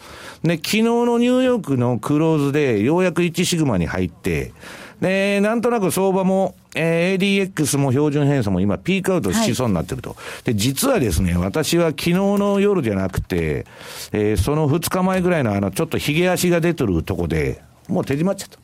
[0.44, 4.54] で、昨日のニューヨークのクローズで、ようやく1シグマに入って、
[5.02, 10.12] で、なんとなく相場も、えー、ADX も標準偏差も今ピークアウトしそうになってると。
[10.12, 13.66] はい、で、実はですね、私は昨日の夜じゃなくて、
[14.12, 18.58] えー、その2日前ぐらいのあの、ちょっと髭足が出てるとこで、もう手締まっちゃった。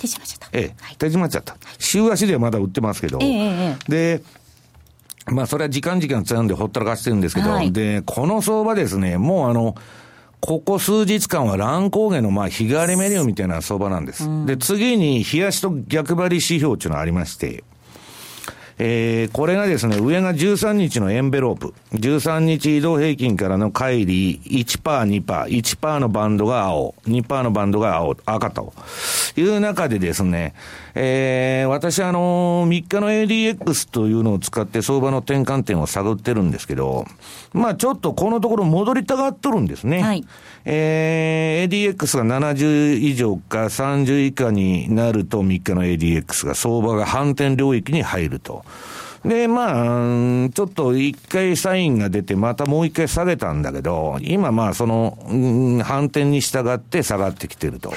[0.00, 0.48] 手締まっちゃった。
[0.52, 1.56] ええ、はい、手締まっちゃった。
[1.78, 3.18] 週足ではまだ売ってますけど。
[3.20, 4.22] ええ、で、
[5.26, 9.74] まあ、それは時間時間使うんでほったらかしてるんですけど、はい、で、この相場ですね、もうあの、
[10.46, 14.28] ここ数日間は乱高下のまあ日替わりメニューみたいな相場なんです。
[14.28, 17.64] うん、で、次に冷やしと逆張り指標っていうのがありまして、
[18.78, 21.74] えー、これがですね、上が13日のエンベロープ。
[21.92, 28.72] 13日移動平均からの乖離1%、2%、1%のバンドが青、2%のバンドが青、赤と
[29.36, 30.54] いう中でですね、
[30.94, 37.04] えー、私あの、3日の ADX というのを使って相場の転換点を探ってるんですけど、
[37.52, 40.02] まあちょっとこのところ戻りたがっとるんですね。
[40.02, 40.24] はい。
[40.64, 48.63] えー、ADX が70以上か30以下になると3日の ADX が相場が反転領域に入ると。
[49.24, 57.92] で、まあ、ちょっと一回サインが出て、またもう一回下げたんだけど、今まあその、うん、反転に従って下がってきてると。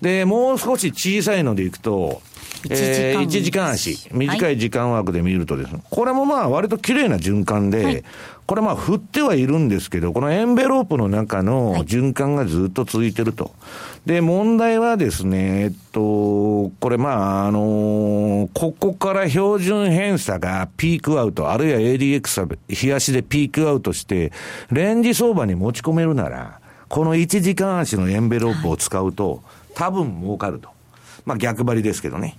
[0.00, 2.22] で、もう少し小さいのでいくと、
[2.70, 3.70] えー、1時間。
[3.70, 8.04] 足、短い時間枠で見るとですね、はい、これもまあ割と綺麗な循環で、はい、
[8.46, 13.52] これまあ振ってはいるんですけど、このエンベロープの中の循環がずっと続いてると。
[14.06, 16.00] で、問題はですね、えっと、
[16.80, 24.32] これまあ、あのー、ここから標準偏差がピークアウト、あるいは ADX は冷やしでピークアウトして、
[24.70, 29.42] レンジ相場に持ち込めるなら、この1時間足のエンベロープを使うと、
[29.74, 30.71] 多分儲かると。
[31.24, 32.36] まあ逆張りですけどね。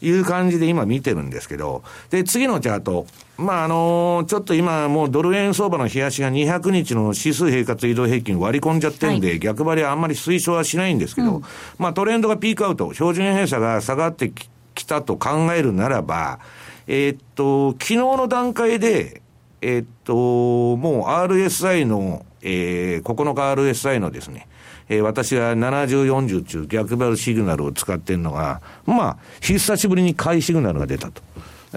[0.00, 3.06] いう感じで今見てるんですけど、で、次のチャート。
[3.36, 11.42] まああのー、ちょっと今もうドル円相場の冷やしが200日の指数平滑移動平均割り込んじゃってるんで、はい、逆張りはあんまり推奨はしないんですけど、うん、
[11.78, 14.32] まあトレンドがピークアウト、標準偏差が下がって
[14.74, 16.38] きたと考えるならば、
[16.86, 19.22] えー、っと、昨日の段階で、
[19.60, 24.46] えー、っと、もう RSI の、えー、9日 RSI のですね、
[24.88, 31.22] えー、私が70、40中逆バルシグナルを使ってるのが、まあ、久しぶりに買いシグナルが出たと。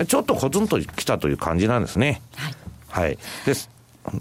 [0.06, 2.22] ちょっとコツンときたという感じなんですね。
[2.36, 2.54] はい。
[2.90, 3.18] はい。
[3.46, 3.70] です。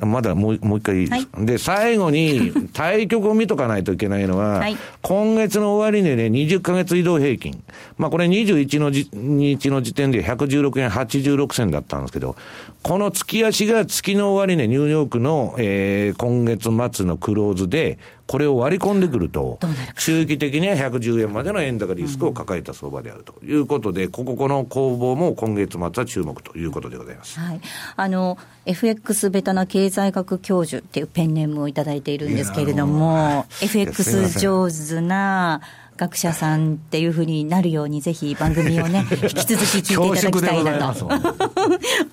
[0.00, 7.62] まだもうもう一回いいですか、はい、で、最後に、対局を見とかないといけないのは、はい、今月の終値で20ヶ月移動平均。
[7.96, 12.36] まあこれ21の日の時点で116円86銭だったんですけど、
[12.82, 19.58] この月足が月の終値ニューヨークの、えー、今月末のクローズで、これを割り込んでくると、
[19.98, 27.38] 中期的には110円までの円高リスクを抱えた相場であるということで、こここの攻防も今月末は注目ということでございます。
[27.38, 27.60] はい。
[27.96, 35.60] あの、FX ベタな経済学教授っていうペンネームをいただいているんですけれども、FX 上手な、
[35.96, 41.08] 学者さんっていうふうになるように、ぜひ番組をね、 引き続き聞いていただきたいなと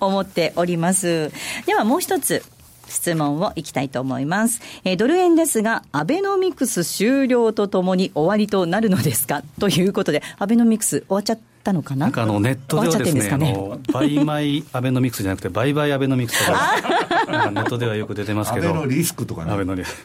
[0.00, 1.30] 思っております。
[1.66, 2.42] ではもう一つ、
[2.88, 4.60] 質問をいきたいと思います。
[4.84, 9.42] えー、ドル円ですが、アベノミクス終了とともに終わりとなるのですか？
[9.60, 12.06] ということで、アベノミクス終わっちゃったのかな？
[12.06, 13.56] なんかあのネットではですね、すね？
[13.92, 19.52] Buy my アベノミクスじゃなくて、バイバイアベノミクスとか、 ネットではよく出てますけど、アベノリスクとかね。
[19.52, 20.02] アベノリスク。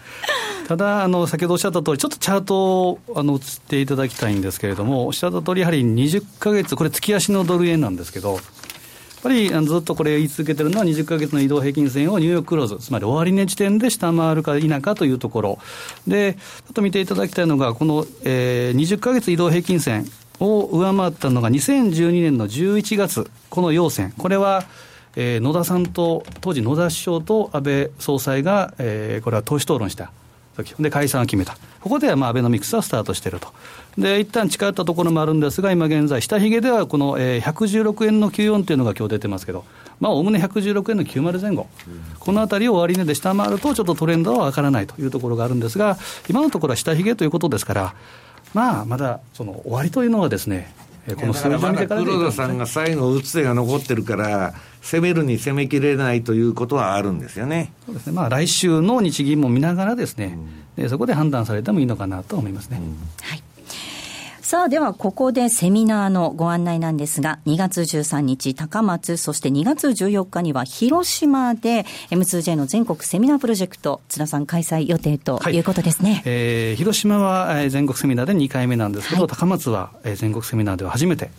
[0.68, 8.40] ただあの、先ほどおっしゃった通り、ちょっとチャートをあの映っていただきたいんですけれども、おっしゃった通り、やはり20か月、これ、月足のドル円なんですけど、っ
[9.22, 15.60] ぱりずっとこれ言い続けてるのは、20か月の移動平均線をニューヨーククローズ、つまり終わり値時点で下回るか否かというところ、
[16.08, 16.40] で、ちょ
[16.72, 20.06] っと見ていただきたいのが、この、えー、20か月移動平均線
[20.40, 24.64] を上回ったのが2012年の11月、この要線、これは、
[25.16, 30.12] えー、野田さんと、当時野田首相と安倍総裁が、えー、これは党首討論した
[30.56, 30.76] 時。
[30.80, 33.54] で解散を決めた、ここではまあアベノミクスはスタートしていると、
[34.00, 39.66] で一旦近寄ったところもあるんですが、今現在、下髭ではこの、えー、116円の94というのが今日出てますけど、
[40.00, 45.98] まあおおむね116円の90前後、うん、このあたりを終値で下回ると、ちょっとトレンドは分からないというところがあるんですが、
[46.30, 47.96] 今のところは下髭ということですから、
[48.54, 50.74] まあ、まだその終わりというのはですね、
[51.16, 57.74] この数字を見てから黒田さんが最後、打つ手が残ってるから、攻めるに攻めきれないということはあるんですよね。
[57.86, 60.38] そうですね、まあ、来週の日銀も見ながらですね、
[60.78, 62.78] うん、そこで判断されてもいいのかなと思いますね。
[62.82, 63.44] うん、はい
[64.50, 76.14] さあ、ではここでセミナーのご案内なんですが、2月13日高松、そして2月14日には広島で M2J の全国セミナープロジェクト、津田さん開催予定ということですね。
[76.14, 81.30] はい、えー、広島は全国セミナーで2回目なんですけど、はい、高松は全国セミナーでは初めて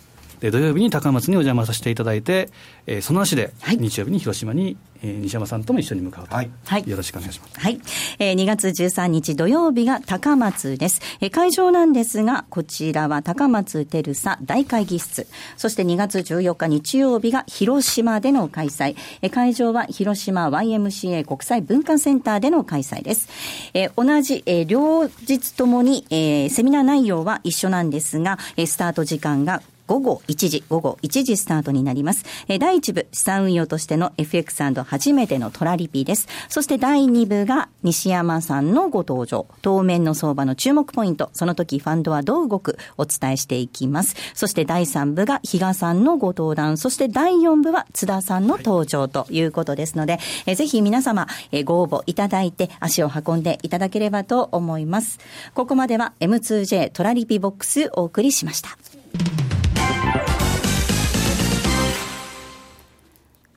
[0.40, 2.50] で土曜日に高松にお邪魔させていただいて、
[2.86, 6.50] えー、その足で日曜日に広島に、えー、西山さんとも一緒に向かうと、はい、
[6.86, 7.80] よろしくお願いします、はい。
[8.18, 15.26] えー、2月13日土曜日が高松です、えー、会場なんですがこちらは高松テルサ大会議室。
[15.56, 23.28] そして2月14日日曜日が広島での開催、えー、会場は広島 YMCA 国際文化センターでの開催です、
[23.74, 32.24] えー、同じ、えー、両日ともに、えー、セミナー内容は一緒なんですが、えー、スタート時間が午後1時、午後1時スタートになります。
[32.46, 36.28] え第1部、資産運用としての FX& 初めてのトラリピです。
[36.48, 39.48] そして第2部が西山さんのご登場。
[39.62, 44.14] 当面の相場の注目ポイント、その時ファンドはどう動く、お伝えしていきます。
[44.34, 55.18] そして第3部が比嘉さんのご登壇、そして第4部は津田さんの登場ということですので、えぜひ皆様、えご応募いただいて足を運んでいただければと思います。
[55.54, 58.78] ここまでは M2J トラリピボックスお送りしました。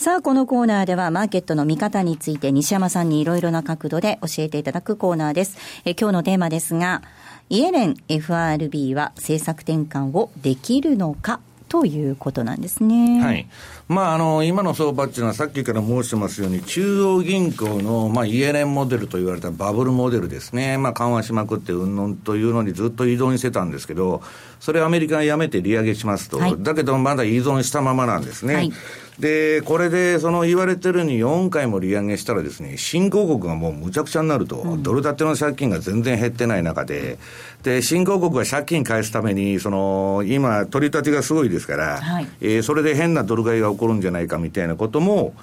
[0.00, 5.58] さあ、このコーナーではマーケットの見方について西山さんにいろいろな角度で教えていただくコーナーです。
[5.84, 7.02] え今日のテーマですが、
[7.50, 13.22] イエレン FRB は政策転換をできるのかということなんですね。
[13.22, 13.46] はい。
[13.88, 20.78] まあ、あの、今の相場っていうのはさっきから申してますように、中央銀行の、まあ、イエレンモデルと言われたバブルモデルですね。
[20.78, 24.22] まあ、緩和しまくってうんぬんというのにずっと依存してたんですけど、
[24.60, 28.54] それをアメリカがやめて利上げしますと、はい、だけどまだ依存したままなんですね。
[28.54, 28.72] はい
[29.20, 37.18] で、これで、その言われてるに4回も利上げしたらですね、新興国がもうむちゃくちゃになると、うん、ドル建ての借金が全然減ってない中で、
[37.62, 45.34] で、新興国は借金返すために、その、今、取り立てがすごいですから、はい、えー、それで変なドル買いが起こるんじゃないかみたいなことも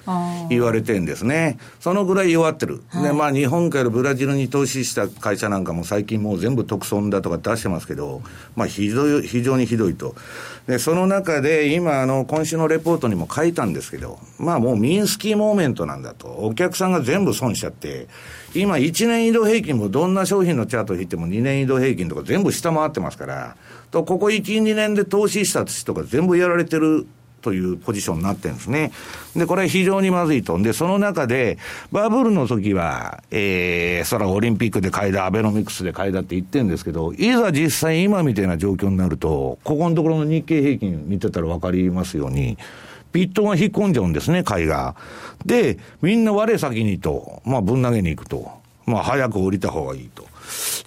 [0.50, 1.58] 言われてるんですね。
[1.78, 2.82] そのぐらい弱ってる。
[2.88, 8.22] はい、で、まあ、日本からブラジルに投資した会社なんかも最近もう全部特損だとか出してますけど、
[8.56, 10.16] まあ、非常非常にひどいと。
[10.66, 16.28] で、その中で、今、あの、今週のレポートにも書いたんですけど、まあもうミンスキーモーメントなんだと。
[16.28, 18.08] お客さんが全部損しちゃって、
[18.54, 23.56] 今1年移動平均もどんな商品のチャートを引いても2年移動平均とか全部下回ってますから、
[23.90, 27.06] と、ここ1、2年で投資した人が全部やられてる
[27.40, 28.92] というポジションになってるんですね。
[29.36, 30.58] で、これは非常にまずいと。
[30.58, 31.58] で、その中で、
[31.92, 42.58] バブルの時は、えー、そらオリンピックで買いだ、アベノミクスで買いだって言ってるんですけど、いざ実際今みたいな状況になると、ここのところの日経平均見てたらわかりますように、
[43.18, 44.94] ピットが引っ込んじゃうんですね、買いが。
[45.44, 48.48] で、みんな我先にと、まあ、ぶん投げに行くと。
[48.86, 50.24] まあ、早く降りた方がいいと。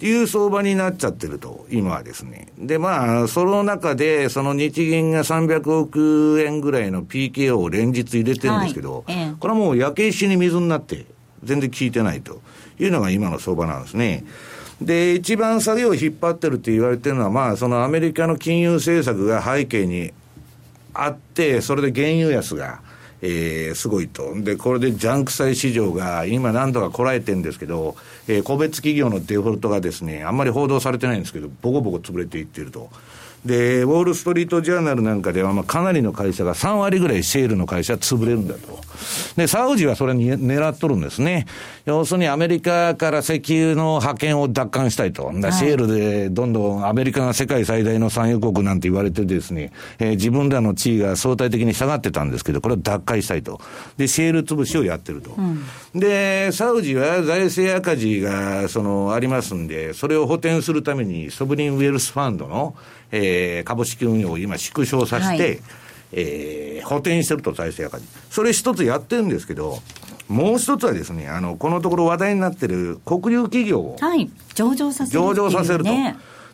[0.00, 2.48] いう相場になっちゃってると、今はですね。
[2.58, 11.04] で、まあ、その中で、その日銀が300億円ぐらいの PKO を連日入れてるんですけど、はい、これはもう焼け石に水になって、
[11.44, 12.40] 全然効いてないと
[12.80, 14.24] いうのが今の相場なんですね。
[14.80, 20.12] で、一番下げを引っ張ってるって言われてるのは、まあ、そのアメリカの金融政策が背景に
[20.94, 22.80] あって、それで原油安が、
[23.22, 24.34] えー、すごいと。
[24.42, 32.90] で、これでジャンク債市場が今何度かこらえてるんですけど、えー、個別企業のデフォルトがですね、あんまり報道されてないんですけど、ボコボコ潰れていってると。
[33.44, 38.80] で、ウォール・ストリート・ジャーナルなんかでは、まあ、かなりの会社が3割ぐらいシェールの会社は潰れるんだと。
[39.36, 41.46] で、サウジはそれに狙っとるんですね。
[41.84, 45.32] 要するにアメリカから石油の覇権を奪還したいと。
[45.34, 53.60] だシェールでどんどんアメリカが世界最大の産油国なんて言われてですね、えー、自分らの地位が相対的に下がってたんですけど、これを奪回したいと。
[53.96, 55.34] で、シェール潰しをやってると。
[55.36, 55.64] うん、
[55.98, 62.76] で、サウジは財政赤字が、その、ありますんで、それを補填するために、ソブリンウェルスファンドの、
[63.12, 65.60] えー、株式運用を今縮小させて、はい、
[66.12, 68.10] えー、補填してると、財政赤字。
[68.30, 69.78] それ一つやってるんですけど、
[70.28, 75.90] もう一つはですね、あの、このところ話題になってる国有企業を、はい、上場させる、ね、上場させると。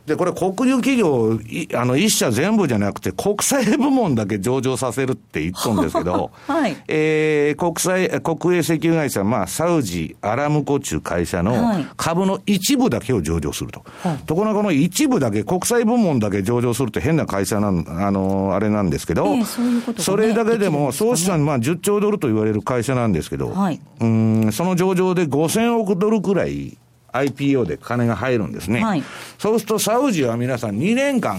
[0.09, 1.39] で、これ国有企業、
[1.79, 6.77] あの、一社全部じゃなくて、国際部門だけ上場させるって言っとんですけど、 はい。
[6.89, 13.85] えー、国際、国営石油会社、まあ、サウジ、アラムコ中会社の株の一部だけを上場すると。
[14.03, 23.81] はい、ところがこの一部だけ、国際部門だけ上場するって変な会社なん、あの、あれなんですけど、えー、そういうこと、ね、それだけでも、総資産、まあ、10兆ドルと言われる会社なんですけど、はい。
[24.01, 26.79] うん、その上場で5000億ドルくらい、
[27.13, 28.85] IPO で金が入るんですね。
[28.85, 29.03] はい、
[29.39, 31.39] そうするとサウジは皆さん2年間、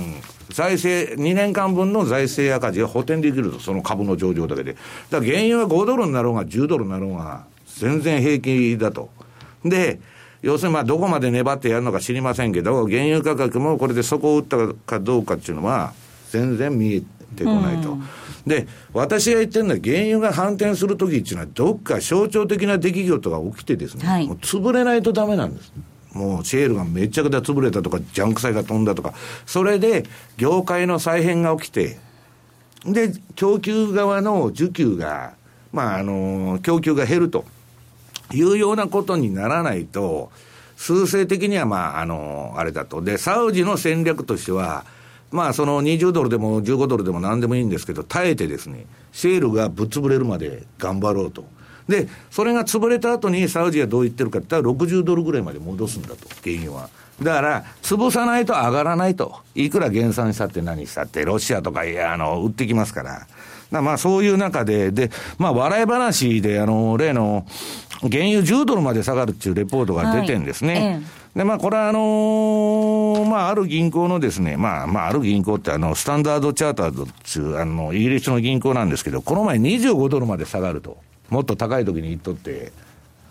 [0.50, 4.74] 財政、2年間分の財政赤字が補填できると、その株の上場だけで。
[5.10, 7.46] だから原油は5ドルになろうが10ドルになろうが、
[7.78, 9.10] 全然平気だと。
[9.64, 10.00] で、
[10.42, 15.94] 要するにまあどこまで粘ってやるのか知りませんけど、原油価格もこれで底を打ったかどうかっていうのは、
[16.32, 17.02] 全然見え
[17.38, 17.98] てこないと。
[18.46, 25.72] で、私が言ってるのは、原油が反転するときっていうのは、どっか象徴的な出来事が起きてですね、はい、もう潰れないとダメなんです。
[26.14, 29.14] もうシェールがめっちゃくちゃ潰れたとか、ジャンク債が飛んだとか、
[29.46, 30.06] それで
[30.38, 31.98] 業界の再編が起きて、
[32.86, 35.34] で、供給側の需給が、
[35.72, 37.46] まあ、あの、供給が減ると
[38.34, 40.32] いうようなことにならないと、
[40.78, 43.02] 数勢的には、まあ、あの、あれだと。
[43.02, 44.86] で、サウジの戦略としては、
[45.32, 51.46] まあ、その20ドルでも15ドルでも何でもいいんですけど、耐えてですね、シェールがぶっ潰れるまで頑張ろうと。
[51.88, 56.90] で、それが潰れた後にサウジはどう言ってるかって言ったら60ドルぐらいまで戻すんだと、原油は。
[57.22, 59.36] だから、潰さないと上がらないと。
[59.56, 63.28] いくら減産したって何したって、ロシアとか、いや、あの、売ってきますから。
[63.72, 67.46] まあそういう中で、で、まあ笑い話で、あの、例の、
[68.02, 70.74] 原油10ドルまで下がるっていうレポートが出てんですね。
[70.74, 71.02] はいえ
[71.36, 80.98] え、で、まあこれはあのー、まあある銀行のですね、まあまあある銀行ってあの、スタンダードチャータードっていう、あの、イギリスの銀行なんですけど、この前25ドルまで下がると。
[81.30, 82.72] もっと高い時に言っとって、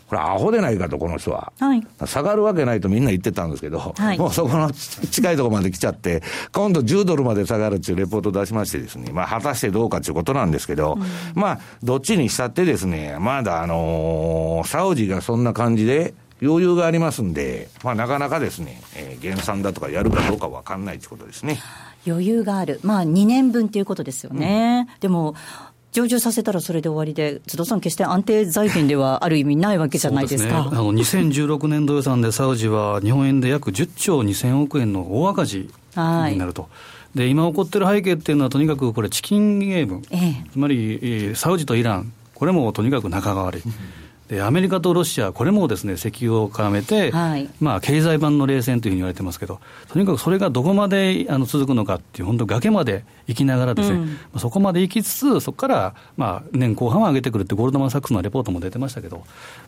[0.08, 1.52] これ、アホでないかと、この人は。
[1.60, 11.02] はい、下がるわけないとみんな言ってたんですけど、はい、もうそこの近いところまで来ちゃって、今度10ドルまで下がるっていうレポートを出しましてですね、まあ、果たしてどうかということなんですけど、うん、
[11.34, 21.58] まあ、どっちにしたってですね、まだあのー、サウジがそんな感じで、余裕がありますんで、まあ、なかなかですね、えー、減産だとかやるかどうか分かんないということですね。
[22.06, 22.80] 余裕がある。
[22.82, 24.86] まあ、2年分ということですよね。
[24.88, 25.34] うん、でも、
[25.92, 30.64] 上場させたらそれで終わりで、津田さん、決して安定財源ではある意味ないわけじゃないですか。
[30.64, 36.62] す、ね、あの2016年度予算でサウジは日本円で約10兆2000億円の大赤字になると。
[36.62, 36.70] はい
[37.14, 43.62] で今起こってる背景っていうのは、とにかくこれ、チキンゲーム、ええ、つまりサウジとイラン、これもとにかく仲が悪い。
[44.28, 49.58] でアメリカとロシア、これもですね石油を絡めて、はい、まあ、経済版の冷戦というふうに言われてますけど、
[49.88, 53.96] とにかくそれがどこまであの続くのかっていう、本当、崖まで行きながらですね、
[54.34, 59.24] うん、そこまで行きつつ、そこから、まあ、年後半は上げてくるって、ゴールドマン・サックスのレポートも出てましたけど、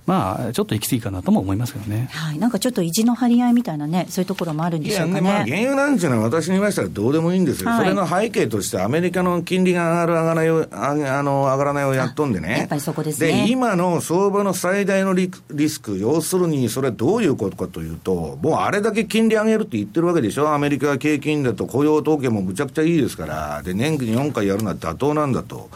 [0.06, 5.20] まあ、ちょっと行き過ぎかなとも思いますけどね、はい、なんかちょっと意地の張り合いみたいなね、そういうところもあるんでしょうかね。
[5.22, 13.46] まあ、原油なんていうのは、私に言いましたらどうでもいいんですよ、はい、それの背景として、アメリカの金利が上がる、上がらないをあの上がらないをやっとんでね、やっぱりそこですね。
[13.46, 25.70] で今の相場の最大のリリスク、要するにそれはどういうことかというと、もうあれだけ金利上げるって言ってるわけでしょ、アメリカは景気だと雇用統計もむちゃくちゃいいですから、で年に4回やるのは妥当なんだと。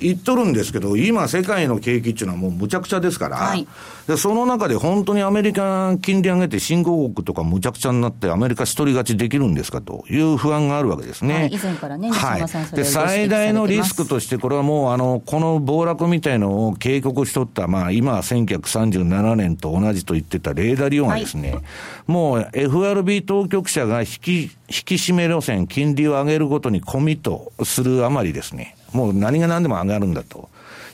[0.00, 3.66] 言っとるんですけど、今、世界の景気っていうのはもうむちゃくちゃですから、はい、
[4.06, 11.34] でその中で本当にアメリカ金利上げて新興国とかむちゃくちゃになって、アメリカ一人勝ちできるんですかという不安があるわけですね。
[11.34, 21.62] はい、以前からね、はい、で最大のリスクとして、これはもうあの、この暴落みたいのを警告しとった、まあ、今、1937年と同じと言ってたレーダーリオンがですね、はい、
[22.06, 30.48] もう FRB 当局者が引き、引き締め路線、金利を上げることにコミットするあまりですね、もう何が何でも上がるんだと。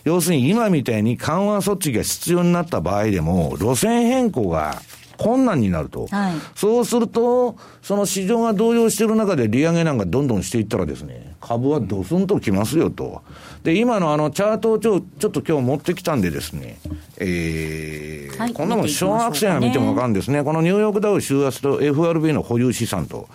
[0.05, 4.81] 要するに今みたいに緩和措置が必要になった場合でも、路線変更が
[5.17, 6.07] 困難になると。
[6.07, 13.23] はい、そうすると、その市場が動揺している中で利上げなんかどんどんしていったらですね、株はドスンときますよと。
[13.65, 16.79] で、今のあのチャートをちょちょっと今日持ってきたんでですね、
[17.19, 20.45] えー、はい、こんなもん小学生が見てもわかるんですね。
[20.45, 23.29] このニューヨークダウ週圧と FRB の保有資産と。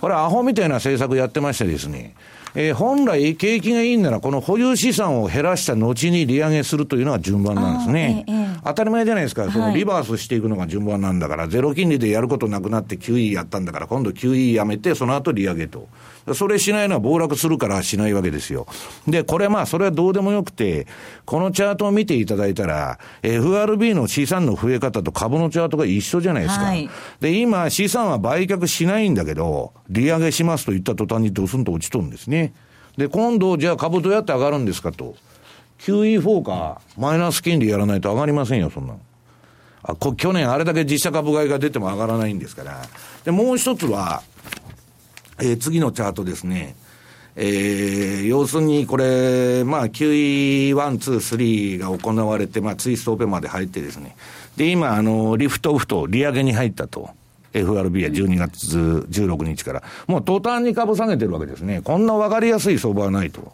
[0.00, 2.14] これアホみたいな政策やってましてですね、
[2.54, 8.24] えー、本来景気がいいんなら、この保有資産を減らした後に利上げするというのが順番なんですね。
[8.26, 15.88] ええ、当たり前じゃないですか、そのリバースしていくのが順番なんだから、ゼロ金利でやることなくなって QE やったんだから、今度 QE やめて、その後利上げと。
[16.34, 18.66] それしないのは暴落するからしないわけですよ。
[19.06, 20.86] で、これまあ、それはどうでもよくて、
[21.24, 26.64] このチャートを見ていただいたら、FRB の資産の増え方と株のチャートが一緒じゃないですか。
[26.64, 26.88] はい、
[27.20, 32.52] で、今、資産は売却しないんだけど、利上げしますと言った途端にドスンと落ちとるんですね。
[32.96, 35.14] で、今度、じゃあ株どうやって上がるんですかと。
[35.80, 39.00] QE4 か、マイナス金利やらないと上がりませんよ、そんなの。
[39.82, 42.82] あこ去年あれだけ実写株買いが出ても上がらないんですから。
[43.24, 44.22] で、もう一つは、
[45.40, 46.76] えー、次のチャートですね。
[47.40, 54.16] えー、要するにこれ、まあ、QE1、2、3が行われて、まあ、ツイストオペまで入ってですね。
[54.56, 57.10] で、今、あの、リフトオフと利上げに入ったと。
[57.52, 59.82] FRB は12月16日から。
[60.06, 61.80] もう途端に株下げてるわけですね。
[61.82, 63.52] こんな分かりやすい相場はないと。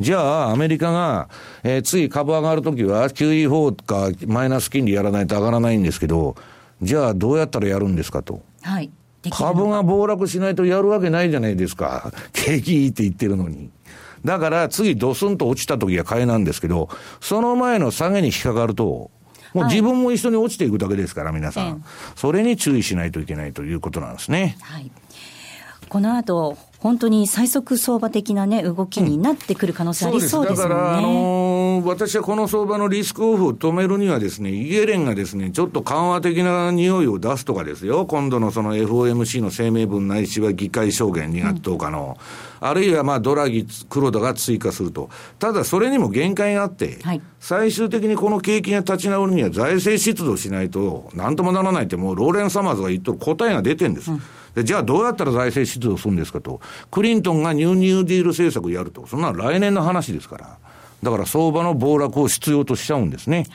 [0.00, 1.28] じゃあ、アメリカが、
[1.64, 6.36] えー、つい株上がるときは QE4 かマイナス金利やらないと上がらないんですけど、
[6.80, 8.42] じゃあどうやったらやるんですかと。
[8.62, 8.90] はい。
[9.30, 12.12] 株が暴落しないとやるわけないじゃないですか。
[12.32, 13.70] 景気いいって言ってるのに。
[14.24, 16.88] だから次ドスンと落ちた時は買いなんですけど、
[17.20, 19.10] その前の下げに引っかかると、
[19.54, 21.84] もう自分も一緒に落ちていくだけですから、皆さん。
[22.16, 24.56] それに注意しないといけないということなんですね。
[24.60, 24.90] はい。
[25.88, 42.16] この後、本当に最速相場的なね、動きになってくる可能性ありそうですね、うん、だから、あのー、私はこの相場のリスクオフを止めるにはですね、イエレンがですね、ちょっと緩和的な匂いを出すとかですよ、今度のその FOMC の声明文ないしは議会証言2月10日の、
[42.60, 45.10] うん、あるいはまあドラギ、黒田が追加すると。
[45.40, 54.12] ただそれにも限界があって、はい、最終的にこの景気が立ち直るには財政出動しないと、なんともならないってもうローレン・サマーズが言っとる答えが出てるんです。
[54.12, 54.18] うん。
[54.18, 54.22] で、
[54.64, 56.60] じゃあどうやったら財政出動するんですかと。
[56.90, 59.06] クリントンがニューニューディール政策やると。
[59.06, 60.58] そんな来年の話ですから。
[61.02, 63.46] だから相場の暴落を必要としちゃうんですね。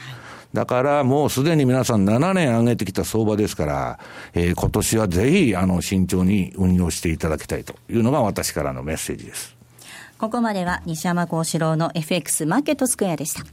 [0.53, 3.99] だからもうすでに皆さん7年上げてきた相場ですから、
[4.33, 9.55] えー、今年はぜひあの慎重に運用していただきたいというのが私からのメッセージです。
[10.19, 13.43] ここまでは西山幸四郎の FX マーケットスクエアでした。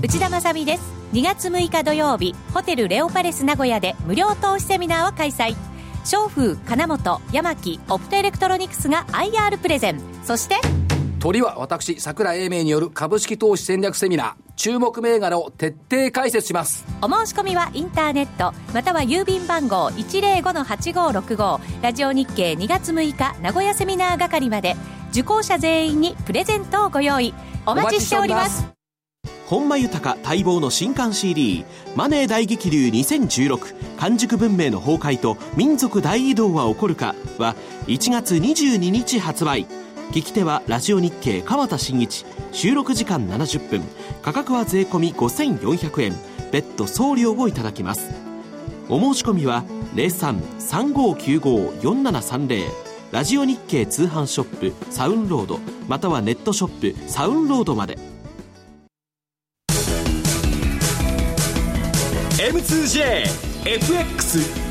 [0.00, 0.82] 内田まさです。
[1.12, 5.56] 2月6日土曜日、ホテルレオパレス名古屋で無料投資セミナーを開催。
[6.08, 10.00] 商風金本山木オプトエレクトロニクスが IR プレゼン。
[10.24, 10.54] そして
[11.18, 14.34] 鳥は私桜英明による株式投資戦略セミナー。
[14.56, 16.86] 注目銘柄を徹底解説します。
[17.02, 24.76] お申し込みはインターネットまたは郵便番号105-8565ラジオ日経2月6日名古屋セミナー係まで。
[25.10, 27.34] 受講者全員にプレゼントをご用意。
[27.66, 28.77] お待ちしております
[29.48, 31.64] 本間豊待望の新刊 CD
[31.96, 39.66] 「マネー大激流2016完熟文明の崩壊と民族大移動は起こるか」は1月22日発売。
[40.10, 43.82] 聞き手はラジオ日経川田真一収録時間70分
[44.20, 46.14] 価格は税込5400円
[46.52, 48.10] 別途送料をいただきます。
[48.90, 52.66] お申し込みは0335954730
[53.12, 58.07] ラジオ日経通販ショップサウンロードまたはネットショップサウンロードまで。
[62.38, 63.66] M2JFX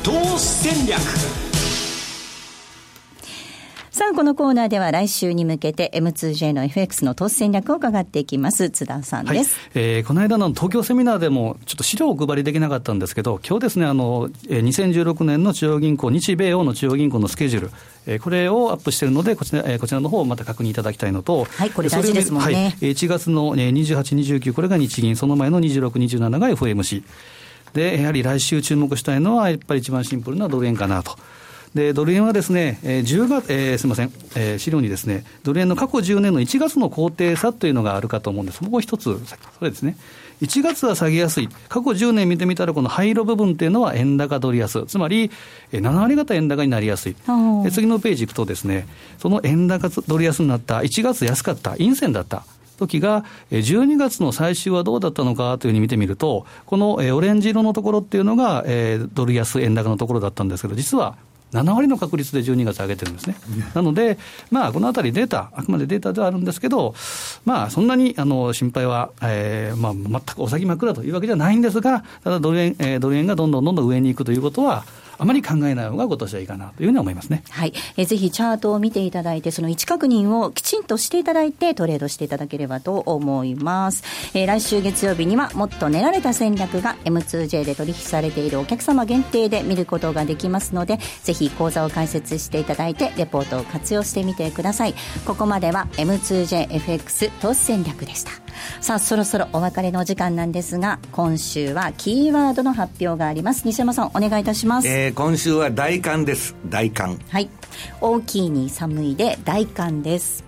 [0.02, 0.98] 投資戦略
[3.90, 8.70] さあ、このコーナーでは来週に向けて M2J の FX の投資戦略を伺っていきます。
[8.70, 9.56] 津田さんです。
[9.56, 17.70] はい、えー、この間の東京セミナーでもちょっと資料をお配りできなかったんですけど、今日ですね、あの、2016年の中央銀行、日米欧の中央銀行のスケジュール、
[18.06, 22.76] えー、これをアップしているので、こちら、えー、こちらの方をまた確認いただきたいのと、はい、これ大事ですもんね。
[22.80, 27.02] はい、1月の28、29、これが日銀、その前の26、27が FMC。
[27.78, 31.16] で、やはり来週注目したいのは、やっぱり一番シンプルなドル円かなと。
[31.74, 38.64] で、ドル円はですね、えー、10月、えー、すみません、えー、資料にですね、ドル円の過去10年の1月の高低差というのがあるかと思うんです。
[38.64, 39.96] もう一つ、それですね。
[40.42, 41.48] 1月は下げやすい。
[41.68, 44.86] 過去10年見てみたら、この灰色部分っていうのは円高ドル安。
[44.86, 45.30] つまり、
[45.72, 47.16] 7割方円高になりやすい。
[47.70, 52.44] 次のページ行くとですね、その円高ドル安になった1月安かった、陰線だった。
[52.78, 58.64] 時が、12月の最終はどうだったのかというふうに見てみると、このオレンジ色のところっていうのが、
[59.12, 61.16] ドル安円高のところだったんですけど、実は
[61.52, 63.36] 7割の確率で12月上げてるんですね。
[63.74, 64.18] なので、
[64.50, 66.94] まあ、このあたりデータ、あくまでデータではあるんですけど、
[67.44, 74.84] まあ、そんなにあの心配は、えーまあ、全くお先真っ暗というわけじゃないんですが、ただドル円、えー、ドル円がどんどんどんどん上に行くということは、
[75.18, 77.42] あまり考えない方が今年はいいかなというふうに思いますね。
[77.50, 77.72] はい。
[77.96, 84.04] えぜひチャートを見ていただいて、その位置確認をきちんとしていただいて、トレードしていただければと思います。
[84.34, 94.94] えー、来週月曜日には、もっと練られた戦略が M2J で取引されているお客様限定で見ることができますので、ぜひ講座を開設していただいて、レポートを活用してみてください。
[95.26, 98.30] ここまでは M2JFX 投資戦略でした。
[98.80, 103.62] さあ、そろそろお別れの時間なんですが、今週はキーワードの発表があります。
[103.64, 104.88] 西山さん、お願いいたします。
[104.88, 106.54] えー、今週は大寒です。
[106.66, 107.18] 大寒。
[107.30, 107.48] はい。
[108.00, 110.44] 大きいに寒いで大寒です。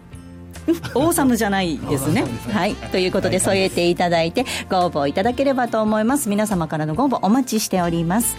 [0.94, 2.24] オーサムじゃない ですね。
[2.52, 2.74] はい。
[2.74, 6.28] ということで添えていただいてご応募いただければと思います。
[6.28, 8.36] 皆様からのご応募お待ちしております。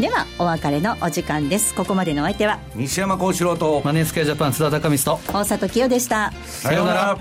[0.00, 1.74] では、お別れのお時間です。
[1.74, 6.32] ここまでのお相手は西山幸四郎とマネースケアジャパン津田隆光と大里清でした。
[6.46, 7.18] さようなら。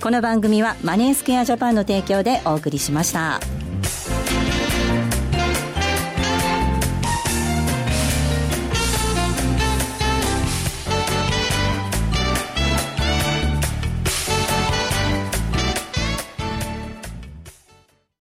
[0.00, 3.40] この番組はマネースケアジャパンの提供でお送りしました。